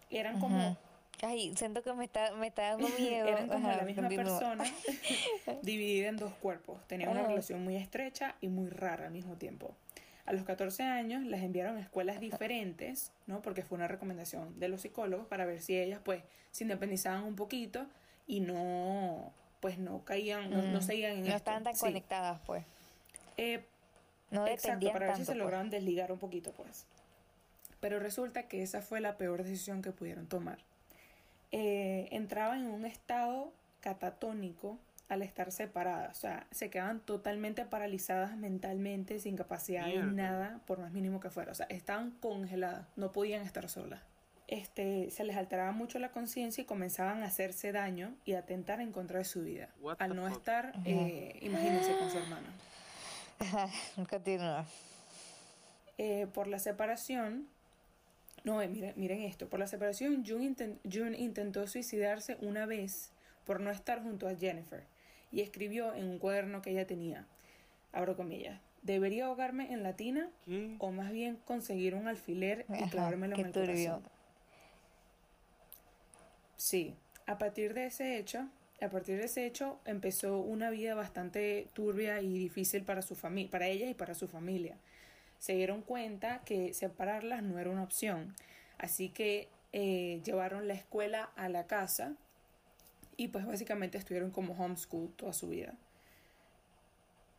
[0.09, 0.77] Eran como
[1.21, 3.27] Ay, siento que me está, me está dando miedo.
[3.27, 4.63] Eran como la misma persona
[5.61, 6.85] dividida en dos cuerpos.
[6.87, 9.75] Tenían una relación muy estrecha y muy rara al mismo tiempo.
[10.25, 13.41] A los 14 años las enviaron a escuelas diferentes, ¿no?
[13.41, 17.35] Porque fue una recomendación de los psicólogos para ver si ellas, pues, se independizaban un
[17.35, 17.85] poquito
[18.25, 22.63] y no, pues, no caían, no, no mm, seguían en No estaban tan conectadas, pues.
[23.37, 23.63] Eh,
[24.31, 25.37] no exacto, para ver si se pues.
[25.37, 26.85] lograban desligar un poquito, pues.
[27.79, 30.57] Pero resulta que esa fue la peor decisión que pudieron tomar
[31.57, 38.35] eh, entraban en un estado catatónico al estar separadas, o sea, se quedaban totalmente paralizadas
[38.37, 43.11] mentalmente, sin capacidad de nada, por más mínimo que fuera, o sea, estaban congeladas, no
[43.11, 44.01] podían estar solas.
[44.47, 48.79] Este, se les alteraba mucho la conciencia y comenzaban a hacerse daño y a atentar
[48.79, 49.69] en contra de su vida.
[49.97, 52.47] Al no estar, eh, imagínense con su hermano.
[54.09, 54.65] Continúa.
[55.97, 57.47] Eh, por la separación,
[58.43, 59.49] no, eh, miren, miren esto.
[59.49, 63.11] Por la separación, June, intentó suicidarse una vez
[63.45, 64.83] por no estar junto a Jennifer
[65.35, 67.27] y escribió en un cuaderno que ella tenía,
[67.91, 70.29] abro comillas, ¿debería ahogarme en la tina
[70.79, 74.03] o más bien conseguir un alfiler y clavármelo en el corazón?
[76.55, 78.47] Sí, a partir de ese hecho,
[78.81, 83.51] a partir de ese hecho empezó una vida bastante turbia y difícil para su familia,
[83.51, 84.77] para ella y para su familia
[85.37, 88.33] se dieron cuenta que separarlas no era una opción.
[88.77, 92.15] Así que eh, llevaron la escuela a la casa
[93.17, 95.73] y pues básicamente estuvieron como homeschool toda su vida.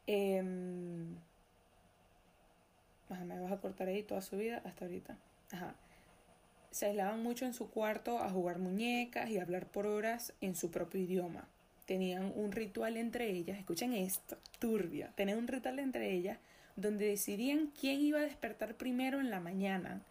[0.06, 0.42] Eh,
[3.24, 5.16] me vas a cortar ahí toda su vida hasta ahorita.
[5.52, 5.74] Ajá.
[6.70, 10.54] Se aislaban mucho en su cuarto a jugar muñecas y a hablar por horas en
[10.54, 11.48] su propio idioma.
[11.86, 16.38] Tenían un ritual entre ellas, escuchen esto, turbia, tenían un ritual entre ellas
[16.74, 20.02] donde decidían quién iba a despertar primero en la mañana.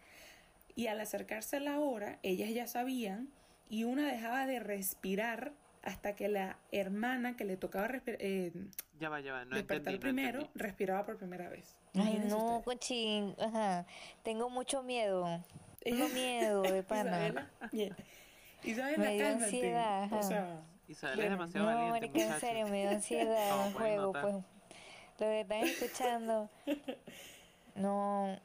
[0.74, 3.28] Y al acercarse a la hora, ellas ya sabían
[3.68, 5.52] y una dejaba de respirar
[5.82, 8.52] hasta que la hermana que le tocaba eh,
[8.98, 9.44] ya va, ya va.
[9.44, 11.78] despertar primero respiraba por primera vez.
[11.94, 13.34] Ay, no, cochín.
[13.38, 13.86] Ajá.
[14.24, 15.44] Tengo mucho miedo.
[15.80, 17.48] Tengo miedo de pana.
[18.64, 20.12] Isabela, me dio ansiedad.
[20.12, 22.18] O sea, Isabela es demasiado no, valiente.
[22.18, 24.44] No, en serio, me dio ansiedad el juego, pues lo
[25.18, 26.50] que están escuchando.
[27.76, 28.40] No.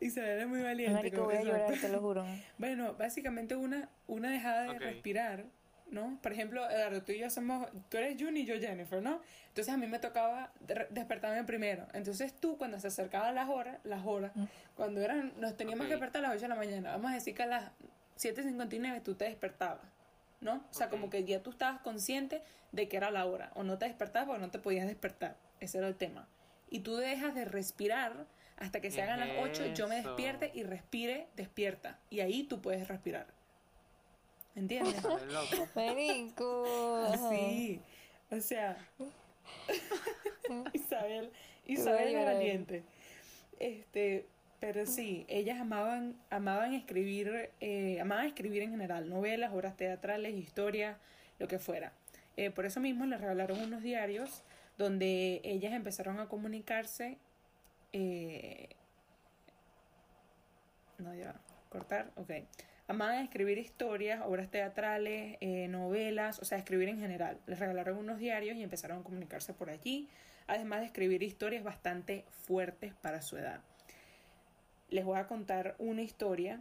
[0.00, 0.94] Isabel es muy valiente.
[0.94, 2.24] Marico, voy a llorar, te lo juro.
[2.58, 5.44] Bueno, básicamente una, una dejaba de respirar
[5.88, 6.18] ¿no?
[6.20, 9.20] Por ejemplo, Eduardo, tú y yo somos, tú eres June y yo Jennifer, ¿no?
[9.46, 11.86] Entonces a mí me tocaba de- despertarme primero.
[11.94, 14.32] Entonces tú, cuando se acercaban las horas, las horas,
[14.74, 15.88] cuando eran, nos teníamos Ok.
[15.90, 17.70] que despertar a las 8 de la mañana, vamos a decir que a las
[18.18, 19.86] 7.59 tú te despertabas,
[20.40, 20.54] ¿no?
[20.68, 20.90] O sea, Ok.
[20.92, 22.42] como que ya tú estabas consciente
[22.72, 25.36] de que era la hora, o no te despertabas porque no te podías despertar.
[25.60, 26.26] Ese era el tema.
[26.68, 28.26] Y tú dejas de respirar
[28.56, 31.98] hasta que se ¿Qué hagan las 8, yo me despierte y respire, despierta.
[32.10, 33.26] Y ahí tú puedes respirar.
[34.54, 34.96] ¿Entiendes?
[35.74, 37.12] Marico.
[37.30, 37.80] Sí,
[38.30, 38.78] o sea,
[40.72, 41.30] Isabel,
[41.66, 42.82] Isabel era valiente.
[43.58, 44.26] Este,
[44.60, 50.96] pero sí, ellas amaban, amaban escribir, eh, amaban escribir en general, novelas, obras teatrales, historias,
[51.38, 51.92] lo que fuera.
[52.36, 54.42] Eh, por eso mismo les regalaron unos diarios
[54.78, 57.18] donde ellas empezaron a comunicarse.
[57.98, 58.68] Eh,
[60.98, 61.34] no, ya,
[61.70, 62.30] cortar, ok.
[62.88, 67.40] Amaban escribir historias, obras teatrales, eh, novelas, o sea, escribir en general.
[67.46, 70.08] Les regalaron unos diarios y empezaron a comunicarse por allí,
[70.46, 73.62] además de escribir historias bastante fuertes para su edad.
[74.90, 76.60] Les voy a contar una historia,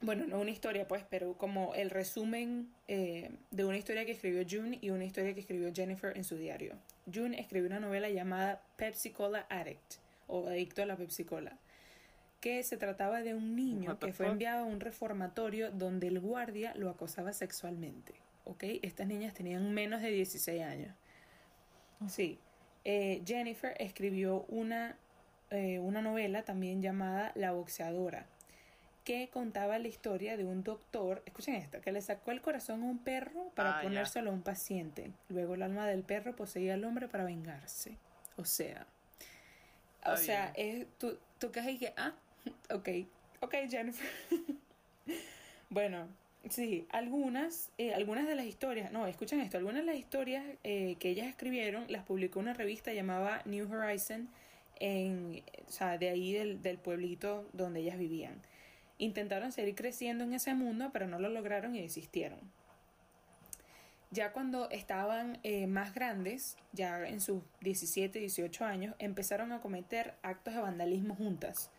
[0.00, 4.44] bueno, no una historia pues, pero como el resumen eh, de una historia que escribió
[4.48, 6.74] June y una historia que escribió Jennifer en su diario.
[7.12, 11.58] June escribió una novela llamada Pepsi Cola Addict, o Adicto a la Pepsi Cola
[12.40, 16.72] que se trataba de un niño que fue enviado a un reformatorio donde el guardia
[16.76, 18.14] lo acosaba sexualmente.
[18.44, 18.64] ¿Ok?
[18.82, 20.94] Estas niñas tenían menos de 16 años.
[22.08, 22.38] Sí.
[22.84, 24.96] Eh, Jennifer escribió una,
[25.50, 28.26] eh, una novela también llamada La boxeadora,
[29.04, 32.86] que contaba la historia de un doctor, escuchen esto, que le sacó el corazón a
[32.86, 35.10] un perro para Ah, ponérselo a un paciente.
[35.28, 37.98] Luego el alma del perro poseía al hombre para vengarse.
[38.36, 38.86] O sea,
[40.12, 42.14] o Está sea, es, tú, tú que que, ah,
[42.70, 42.88] ok,
[43.40, 44.06] ok, Jennifer.
[45.70, 46.08] bueno,
[46.48, 50.96] sí, algunas, eh, algunas de las historias, no, escuchen esto, algunas de las historias eh,
[50.98, 54.28] que ellas escribieron las publicó una revista llamada New Horizon,
[54.80, 58.40] en, o sea, de ahí del, del pueblito donde ellas vivían.
[58.98, 62.40] Intentaron seguir creciendo en ese mundo, pero no lo lograron y desistieron.
[64.10, 70.14] Ya cuando estaban eh, más grandes, ya en sus 17, 18 años, empezaron a cometer
[70.22, 71.70] actos de vandalismo juntas.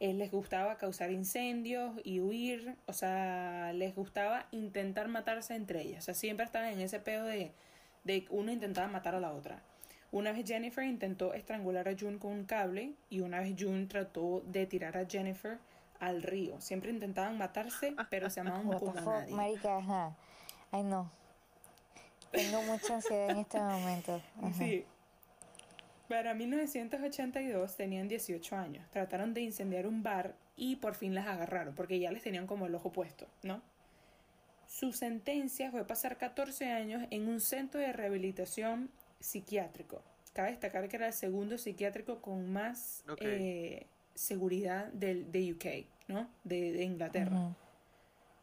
[0.00, 6.00] Eh, les gustaba causar incendios y huir, o sea, les gustaba intentar matarse entre ellas.
[6.00, 7.52] O sea, siempre estaban en ese pedo de,
[8.04, 9.62] de uno intentaba matar a la otra.
[10.12, 14.42] Una vez Jennifer intentó estrangular a June con un cable y una vez June trató
[14.46, 15.58] de tirar a Jennifer
[16.00, 16.60] al río.
[16.60, 19.34] Siempre intentaban matarse, pero se amaban como nadie.
[19.34, 20.16] marica, ajá.
[20.70, 21.10] Ay, no.
[22.30, 24.22] Tengo mucha ansiedad en este momento.
[24.42, 24.52] Ajá.
[24.58, 24.84] Sí.
[26.08, 28.88] Para 1982 tenían 18 años.
[28.90, 32.66] Trataron de incendiar un bar y por fin las agarraron, porque ya les tenían como
[32.66, 33.60] el ojo puesto, ¿no?
[34.66, 40.02] Su sentencia fue pasar 14 años en un centro de rehabilitación psiquiátrico.
[40.32, 46.28] Cabe destacar que era el segundo psiquiátrico con más eh, seguridad del, de UK, ¿no?
[46.44, 47.54] De, de Inglaterra.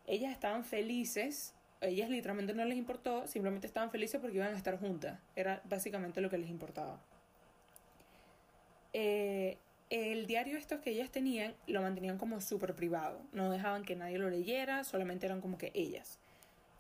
[0.07, 1.53] Ellas estaban felices,
[1.88, 5.19] ellas literalmente no les importó, simplemente estaban felices porque iban a estar juntas.
[5.36, 7.01] Era básicamente lo que les importaba.
[8.93, 9.57] Eh,
[9.89, 13.21] el diario estos que ellas tenían lo mantenían como súper privado.
[13.31, 16.19] No dejaban que nadie lo leyera, solamente eran como que ellas.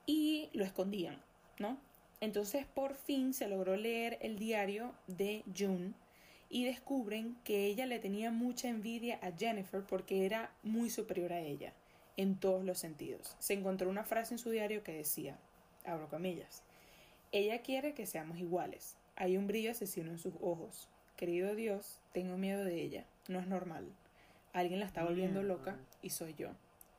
[0.05, 1.21] Y lo escondían,
[1.59, 1.77] ¿no?
[2.21, 5.93] Entonces por fin se logró leer el diario de June
[6.49, 11.41] y descubren que ella le tenía mucha envidia a Jennifer porque era muy superior a
[11.41, 11.73] ella
[12.17, 13.35] en todos los sentidos.
[13.39, 15.37] Se encontró una frase en su diario que decía,
[15.85, 16.63] abro comillas,
[17.31, 18.95] ella quiere que seamos iguales.
[19.15, 20.87] Hay un brillo asesino en sus ojos.
[21.17, 23.05] Querido Dios, tengo miedo de ella.
[23.27, 23.87] No es normal.
[24.53, 26.49] Alguien la está volviendo loca y soy yo.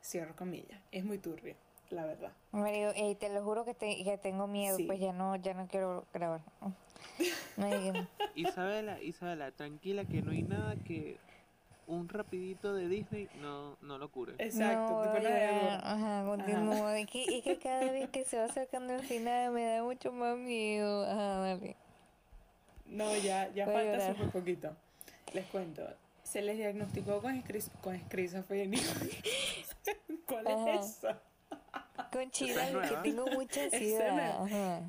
[0.03, 0.79] Cierro comillas.
[0.91, 1.55] Es muy turbia,
[1.89, 2.31] la verdad.
[2.51, 4.83] Marico, ey, te lo juro que, te- que tengo miedo, Sí.
[4.85, 6.41] pues ya no, ya no quiero grabar.
[8.35, 11.17] Isabela, Isabela, tranquila que no hay nada que
[11.87, 14.33] un rapidito de Disney no, no lo cure.
[14.37, 15.27] Exacto, no, tipo.
[15.27, 16.99] Ajá, continúa.
[16.99, 20.11] Es que, es que cada vez que se va acercando el final me da mucho
[20.11, 21.05] más miedo.
[21.05, 21.75] Ajá, dale.
[22.85, 24.15] No, ya, ya Voy falta llorar.
[24.15, 24.75] súper poquito.
[25.33, 25.83] Les cuento.
[26.23, 27.41] Se les diagnosticó con,
[27.81, 28.81] con esquizofrenia.
[30.27, 30.73] ¿Cuál Ajá.
[30.73, 31.07] es eso?
[32.11, 34.43] Con chida, que tengo mucha ansiedad.
[34.43, 34.81] Ajá.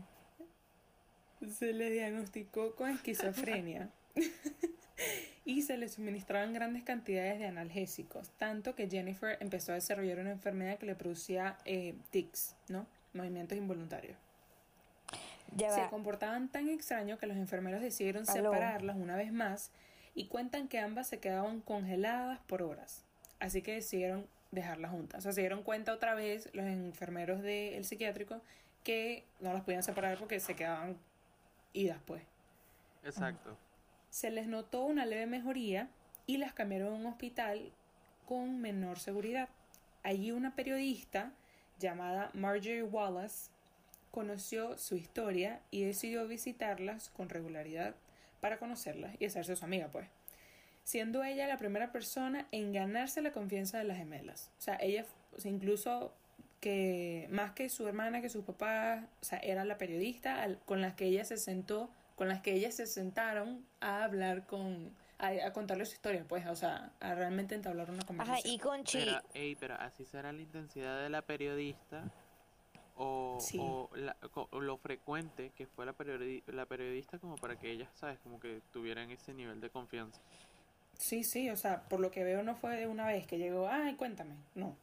[1.48, 3.90] Se le diagnosticó con esquizofrenia
[5.44, 10.32] y se le suministraban grandes cantidades de analgésicos, tanto que Jennifer empezó a desarrollar una
[10.32, 12.86] enfermedad que le producía eh, tics, ¿no?
[13.14, 14.16] Movimientos involuntarios.
[15.56, 15.90] Ya Se va.
[15.90, 18.52] comportaban tan extraño que los enfermeros decidieron Aló.
[18.52, 19.70] separarlas una vez más
[20.14, 23.04] y cuentan que ambas se quedaban congeladas por horas.
[23.40, 25.20] Así que decidieron dejarlas juntas.
[25.20, 28.42] O sea, se dieron cuenta otra vez los enfermeros del psiquiátrico
[28.84, 30.96] que no las podían separar porque se quedaban
[31.72, 32.22] idas, pues.
[33.04, 33.56] Exacto.
[34.10, 35.88] Se les notó una leve mejoría
[36.26, 37.72] y las cambiaron a un hospital
[38.26, 39.48] con menor seguridad.
[40.02, 41.32] Allí una periodista
[41.78, 43.50] llamada Marjorie Wallace
[44.10, 47.94] conoció su historia y decidió visitarlas con regularidad
[48.40, 50.08] para conocerlas y hacerse su amiga, pues.
[50.84, 54.50] Siendo ella la primera persona en ganarse la confianza de las gemelas.
[54.58, 55.04] O sea, ella,
[55.44, 56.12] incluso
[56.60, 60.96] que más que su hermana, que su papá, o sea, era la periodista con la
[60.96, 65.52] que ella se sentó, con las que ellas se sentaron a hablar con, a, a
[65.52, 68.54] contarle su historia, pues, o sea, a realmente entablar una Ajá, conversación.
[68.54, 72.10] y Conchi, Pero, ey, pero así será la intensidad de la periodista
[72.96, 73.58] o, Sí.
[73.60, 74.16] o la-
[74.50, 78.18] o lo frecuente que fue la, periodi- la periodista como para que ellas, ¿sabes?
[78.24, 80.20] Como que tuvieran ese nivel de confianza.
[80.98, 83.68] Sí, sí, o sea, por lo que veo no fue de una vez que llegó,
[83.68, 84.74] ay, cuéntame, no.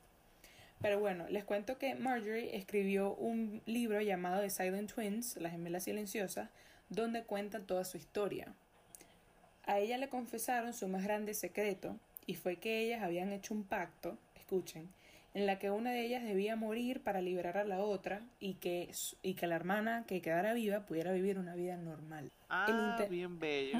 [0.81, 5.83] Pero bueno, les cuento que Marjorie escribió un libro llamado The Silent Twins, las gemelas
[5.83, 6.49] silenciosas,
[6.89, 8.53] donde cuenta toda su historia.
[9.65, 13.63] A ella le confesaron su más grande secreto, y fue que ellas habían hecho un
[13.63, 14.89] pacto, escuchen,
[15.33, 18.89] en la que una de ellas debía morir para liberar a la otra y que,
[19.21, 22.31] y que la hermana que quedara viva pudiera vivir una vida normal.
[22.49, 23.79] Ah, bien bello.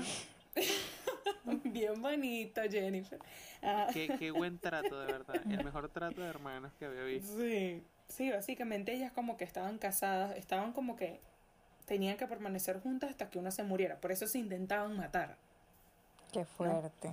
[1.64, 3.20] Bien bonito, Jennifer.
[3.62, 3.88] Ah.
[3.94, 5.36] qué, qué buen trato, de verdad.
[5.50, 7.38] El mejor trato de hermanos que había visto.
[7.38, 11.20] Sí, sí, básicamente ellas como que estaban casadas, estaban como que
[11.86, 15.38] tenían que permanecer juntas hasta que una se muriera, por eso se intentaban matar.
[16.32, 17.12] qué fuerte.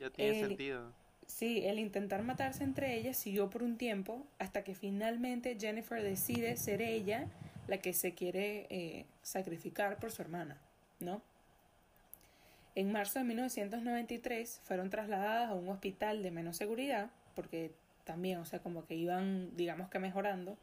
[0.00, 0.92] Ya tiene El- sentido.
[1.26, 6.56] Sí, el intentar matarse entre ellas siguió por un tiempo hasta que finalmente Jennifer decide
[6.56, 7.26] ser ella
[7.68, 10.58] la que se quiere eh, sacrificar por su hermana,
[11.00, 11.22] ¿no?
[12.74, 17.70] En marzo de 1993 fueron trasladadas a un hospital de menos seguridad, porque
[18.04, 20.56] también, o sea, como que iban, digamos que mejorando.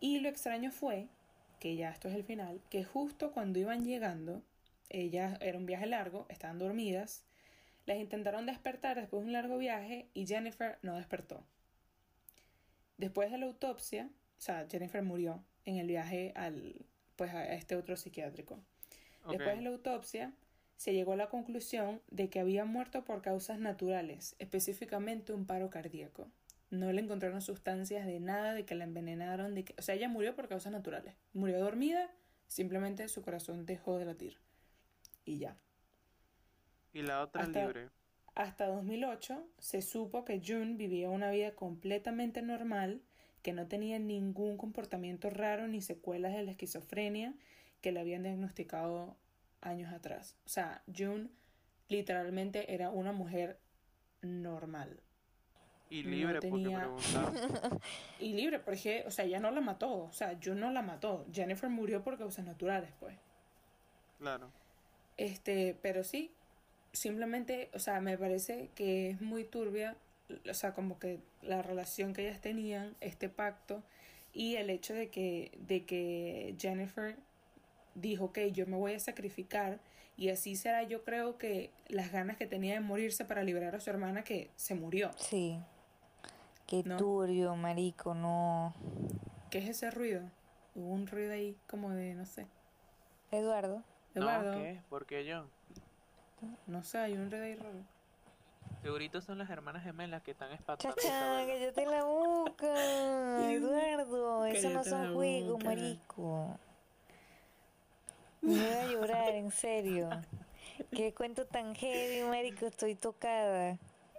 [0.00, 1.06] Y lo extraño fue,
[1.64, 4.42] que ya esto es el final, que justo cuando iban llegando,
[4.90, 7.24] ellas, era un viaje largo, estaban dormidas,
[7.86, 11.42] las intentaron despertar después de un largo viaje y Jennifer no despertó.
[12.98, 16.84] Después de la autopsia, o sea, Jennifer murió en el viaje al,
[17.16, 18.60] pues a este otro psiquiátrico.
[19.26, 20.34] Después de la autopsia,
[20.76, 25.70] se llegó a la conclusión de que había muerto por causas naturales, específicamente un paro
[25.70, 26.28] cardíaco.
[26.70, 30.08] No le encontraron sustancias de nada, de que la envenenaron, de que, o sea, ella
[30.08, 31.14] murió por causas naturales.
[31.32, 32.10] Murió dormida,
[32.48, 34.38] simplemente su corazón dejó de latir.
[35.24, 35.56] Y ya.
[36.92, 37.90] Y la otra hasta- libre.
[38.34, 43.00] Hasta 2008 se supo que June vivía una vida completamente normal,
[43.42, 47.34] que no tenía ningún comportamiento raro ni secuelas de la esquizofrenia
[47.80, 49.16] que le habían diagnosticado
[49.60, 50.36] años atrás.
[50.46, 51.28] O sea, June
[51.88, 53.60] literalmente era una mujer
[54.22, 55.00] normal
[55.90, 57.78] Y no libre, tenía- porque preguntaba.
[58.20, 61.26] y libre, porque, o sea, ella no la mató, o sea, June no la mató.
[61.32, 63.16] Jennifer murió por causas naturales, pues.
[64.18, 64.50] Claro.
[65.16, 66.32] Este, pero sí,
[66.92, 69.96] simplemente, o sea, me parece que es muy turbia,
[70.48, 73.82] o sea, como que la relación que ellas tenían, este pacto,
[74.32, 77.16] y el hecho de que, de que Jennifer
[77.94, 79.78] dijo que yo me voy a sacrificar,
[80.16, 83.80] y así será, yo creo que las ganas que tenía de morirse para liberar a
[83.80, 85.10] su hermana que se murió.
[85.16, 85.58] Sí.
[86.66, 86.96] Qué ¿No?
[86.96, 88.74] turbio, marico, no.
[89.50, 90.22] ¿Qué es ese ruido?
[90.74, 92.46] Hubo un ruido ahí como de, no sé.
[93.30, 93.82] Eduardo.
[94.14, 94.80] Eduardo, No, ¿qué?
[94.88, 95.46] ¿Por qué yo?
[96.66, 97.78] no sé, hay un ruido ahí raro.
[98.82, 100.96] Segurito son las hermanas gemelas que están espantando.
[100.96, 102.66] Chacha, cállate la boca.
[103.50, 106.58] Eduardo, eso no son juegos, marico.
[108.40, 110.10] Me voy a llorar, en serio.
[110.90, 113.78] Qué cuento tan heavy, marico, estoy tocada.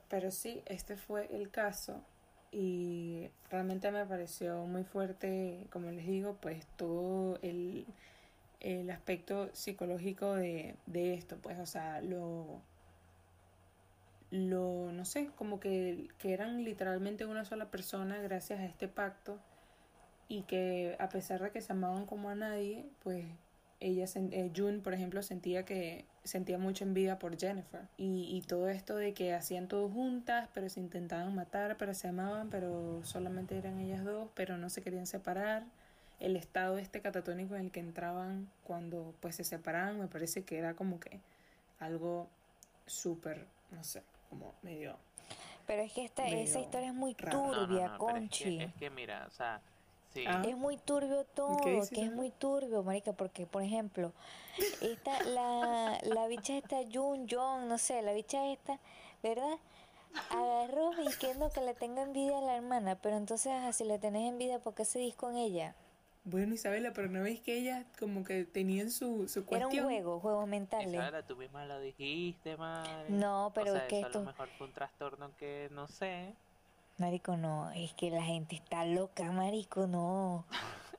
[0.10, 2.04] Pero sí, este fue el caso
[2.56, 7.86] y realmente me pareció muy fuerte, como les digo, pues todo el,
[8.62, 12.62] el aspecto psicológico de, de esto, pues, o sea, lo,
[14.32, 19.38] lo, no sé, como que, que eran literalmente una sola persona gracias a este pacto
[20.30, 23.26] y que a pesar de que se amaban como a nadie, pues
[23.80, 27.82] ella, eh, June, por ejemplo, sentía que sentía mucha envidia por Jennifer.
[27.98, 32.08] Y, y todo esto de que hacían todo juntas, pero se intentaban matar, pero se
[32.08, 35.64] amaban, pero solamente eran ellas dos, pero no se querían separar.
[36.20, 40.58] El estado este catatónico en el que entraban cuando pues se separaban, me parece que
[40.58, 41.20] era como que
[41.80, 42.28] algo
[42.88, 44.98] súper, no sé, como medio...
[45.68, 47.38] Pero es que esta, esa historia es muy raro.
[47.40, 48.62] No, no, turbia, no, pero es que- Conchi.
[48.62, 49.60] Es que, mira, o sea,
[50.16, 50.26] sí.
[50.28, 50.42] Ah.
[50.48, 54.14] Es muy turbio todo, ¿Qué dices, que es muy turbio, marica, porque, por ejemplo,
[54.82, 58.80] esta, la, la bicha esta, Jun, Jong, no sé, la bicha esta,
[59.22, 59.58] ¿verdad?
[60.32, 64.28] Agarró y que le tenga envidia a la hermana, pero entonces, ajá, si le tenés
[64.32, 65.76] envidia, ¿por qué seguís con ella?
[66.24, 69.86] Bueno, Isabela, pero no ves que ellas como que tenían su, su Era un cuestión.
[69.86, 70.90] juego, juegos mentales.
[70.90, 73.12] Isabela, tú misma lo dijiste, madre.
[73.12, 75.70] No, pero o sea, es que eso esto- a lo mejor fue un trastorno que
[75.72, 76.34] no sé.
[76.98, 80.46] Marico, no, es que la gente está loca, marico, no.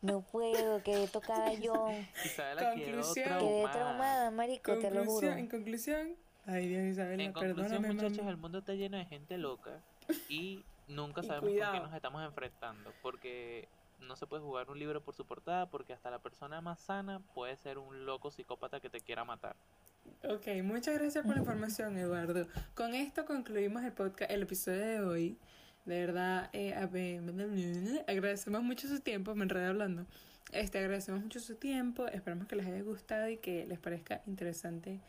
[0.03, 1.89] No puedo, quedé tocada yo.
[2.25, 3.25] Isabela quedó Conclusión.
[3.27, 3.73] Quedé traumada.
[3.73, 5.07] traumada, marico, te lo juro.
[5.07, 6.17] Conclusión, en conclusión,
[6.47, 8.31] ay Dios, Isabela, En conclusión, muchachos, mamá.
[8.31, 9.81] el mundo está lleno de gente loca
[10.29, 12.93] y nunca Y sabemos con qué nos estamos enfrentando.
[13.03, 13.69] Porque
[14.01, 17.21] no se puede jugar un libro por su portada porque hasta la persona más sana
[17.35, 19.57] puede ser un loco psicópata que te quiera matar.
[20.29, 22.47] Ok, muchas gracias por la información, Eduardo.
[22.75, 25.39] Con esto concluimos el podcast, el episodio de hoy.
[25.87, 26.75] De verdad, eh,
[28.09, 30.05] agradecemos mucho su tiempo, me enredé hablando.
[30.53, 35.01] Este, agradecemos mucho su tiempo, esperamos que les haya gustado y que les parezca interesante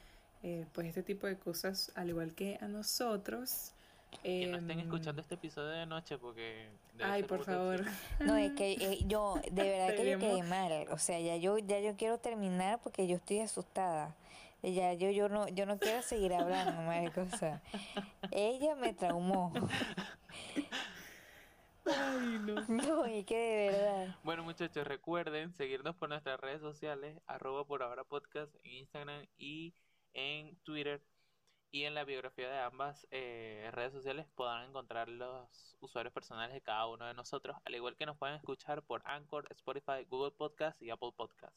[0.43, 3.73] eh, pues este tipo de cosas, al igual que a nosotros.
[4.23, 6.69] Que no estén Em, escuchando este episodio de noche porque...
[7.03, 7.83] Ay, por favor.
[8.19, 10.87] No, es que eh, yo, de verdad que yo quedé mal.
[10.91, 14.15] O sea, ya yo, ya yo quiero terminar porque yo estoy asustada.
[14.63, 17.21] Ya yo, yo no, yo no quiero seguir hablando, marico.
[17.21, 17.61] O sea,
[18.31, 19.53] ella me traumó.
[21.85, 22.55] Ay, no.
[22.67, 24.15] No, que de verdad.
[24.23, 29.73] Bueno muchachos, recuerden seguirnos por nuestras redes sociales, arroba por ahora podcast en Instagram y
[30.13, 31.01] en Twitter.
[31.69, 36.61] Y en la biografía de ambas eh, redes sociales podrán encontrar los usuarios personales de
[36.61, 40.81] cada uno de nosotros, al igual que nos pueden escuchar por Anchor, Spotify, Google Podcast
[40.81, 41.53] y Apple Podcast.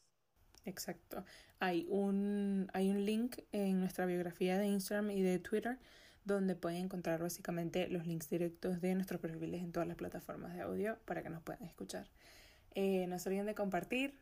[0.65, 1.23] Exacto.
[1.59, 5.79] Hay un, hay un link en nuestra biografía de Instagram y de Twitter
[6.23, 10.61] donde pueden encontrar básicamente los links directos de nuestros perfiles en todas las plataformas de
[10.61, 12.07] audio para que nos puedan escuchar.
[12.75, 14.19] Eh, no se olviden de compartir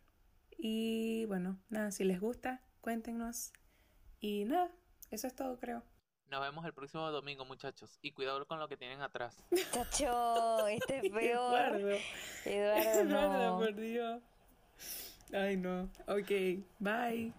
[0.57, 3.51] y bueno, nada, si les gusta, cuéntenos.
[4.19, 4.69] Y nada,
[5.11, 5.83] eso es todo creo.
[6.29, 9.43] Nos vemos el próximo domingo muchachos y cuidado con lo que tienen atrás.
[9.71, 11.75] Chacho, este es peor.
[11.75, 11.97] Eduardo,
[12.45, 14.21] Eduardo, Eduardo, por Dios.
[15.33, 15.89] Ay no.
[16.07, 16.31] Ok,
[16.79, 17.33] bye.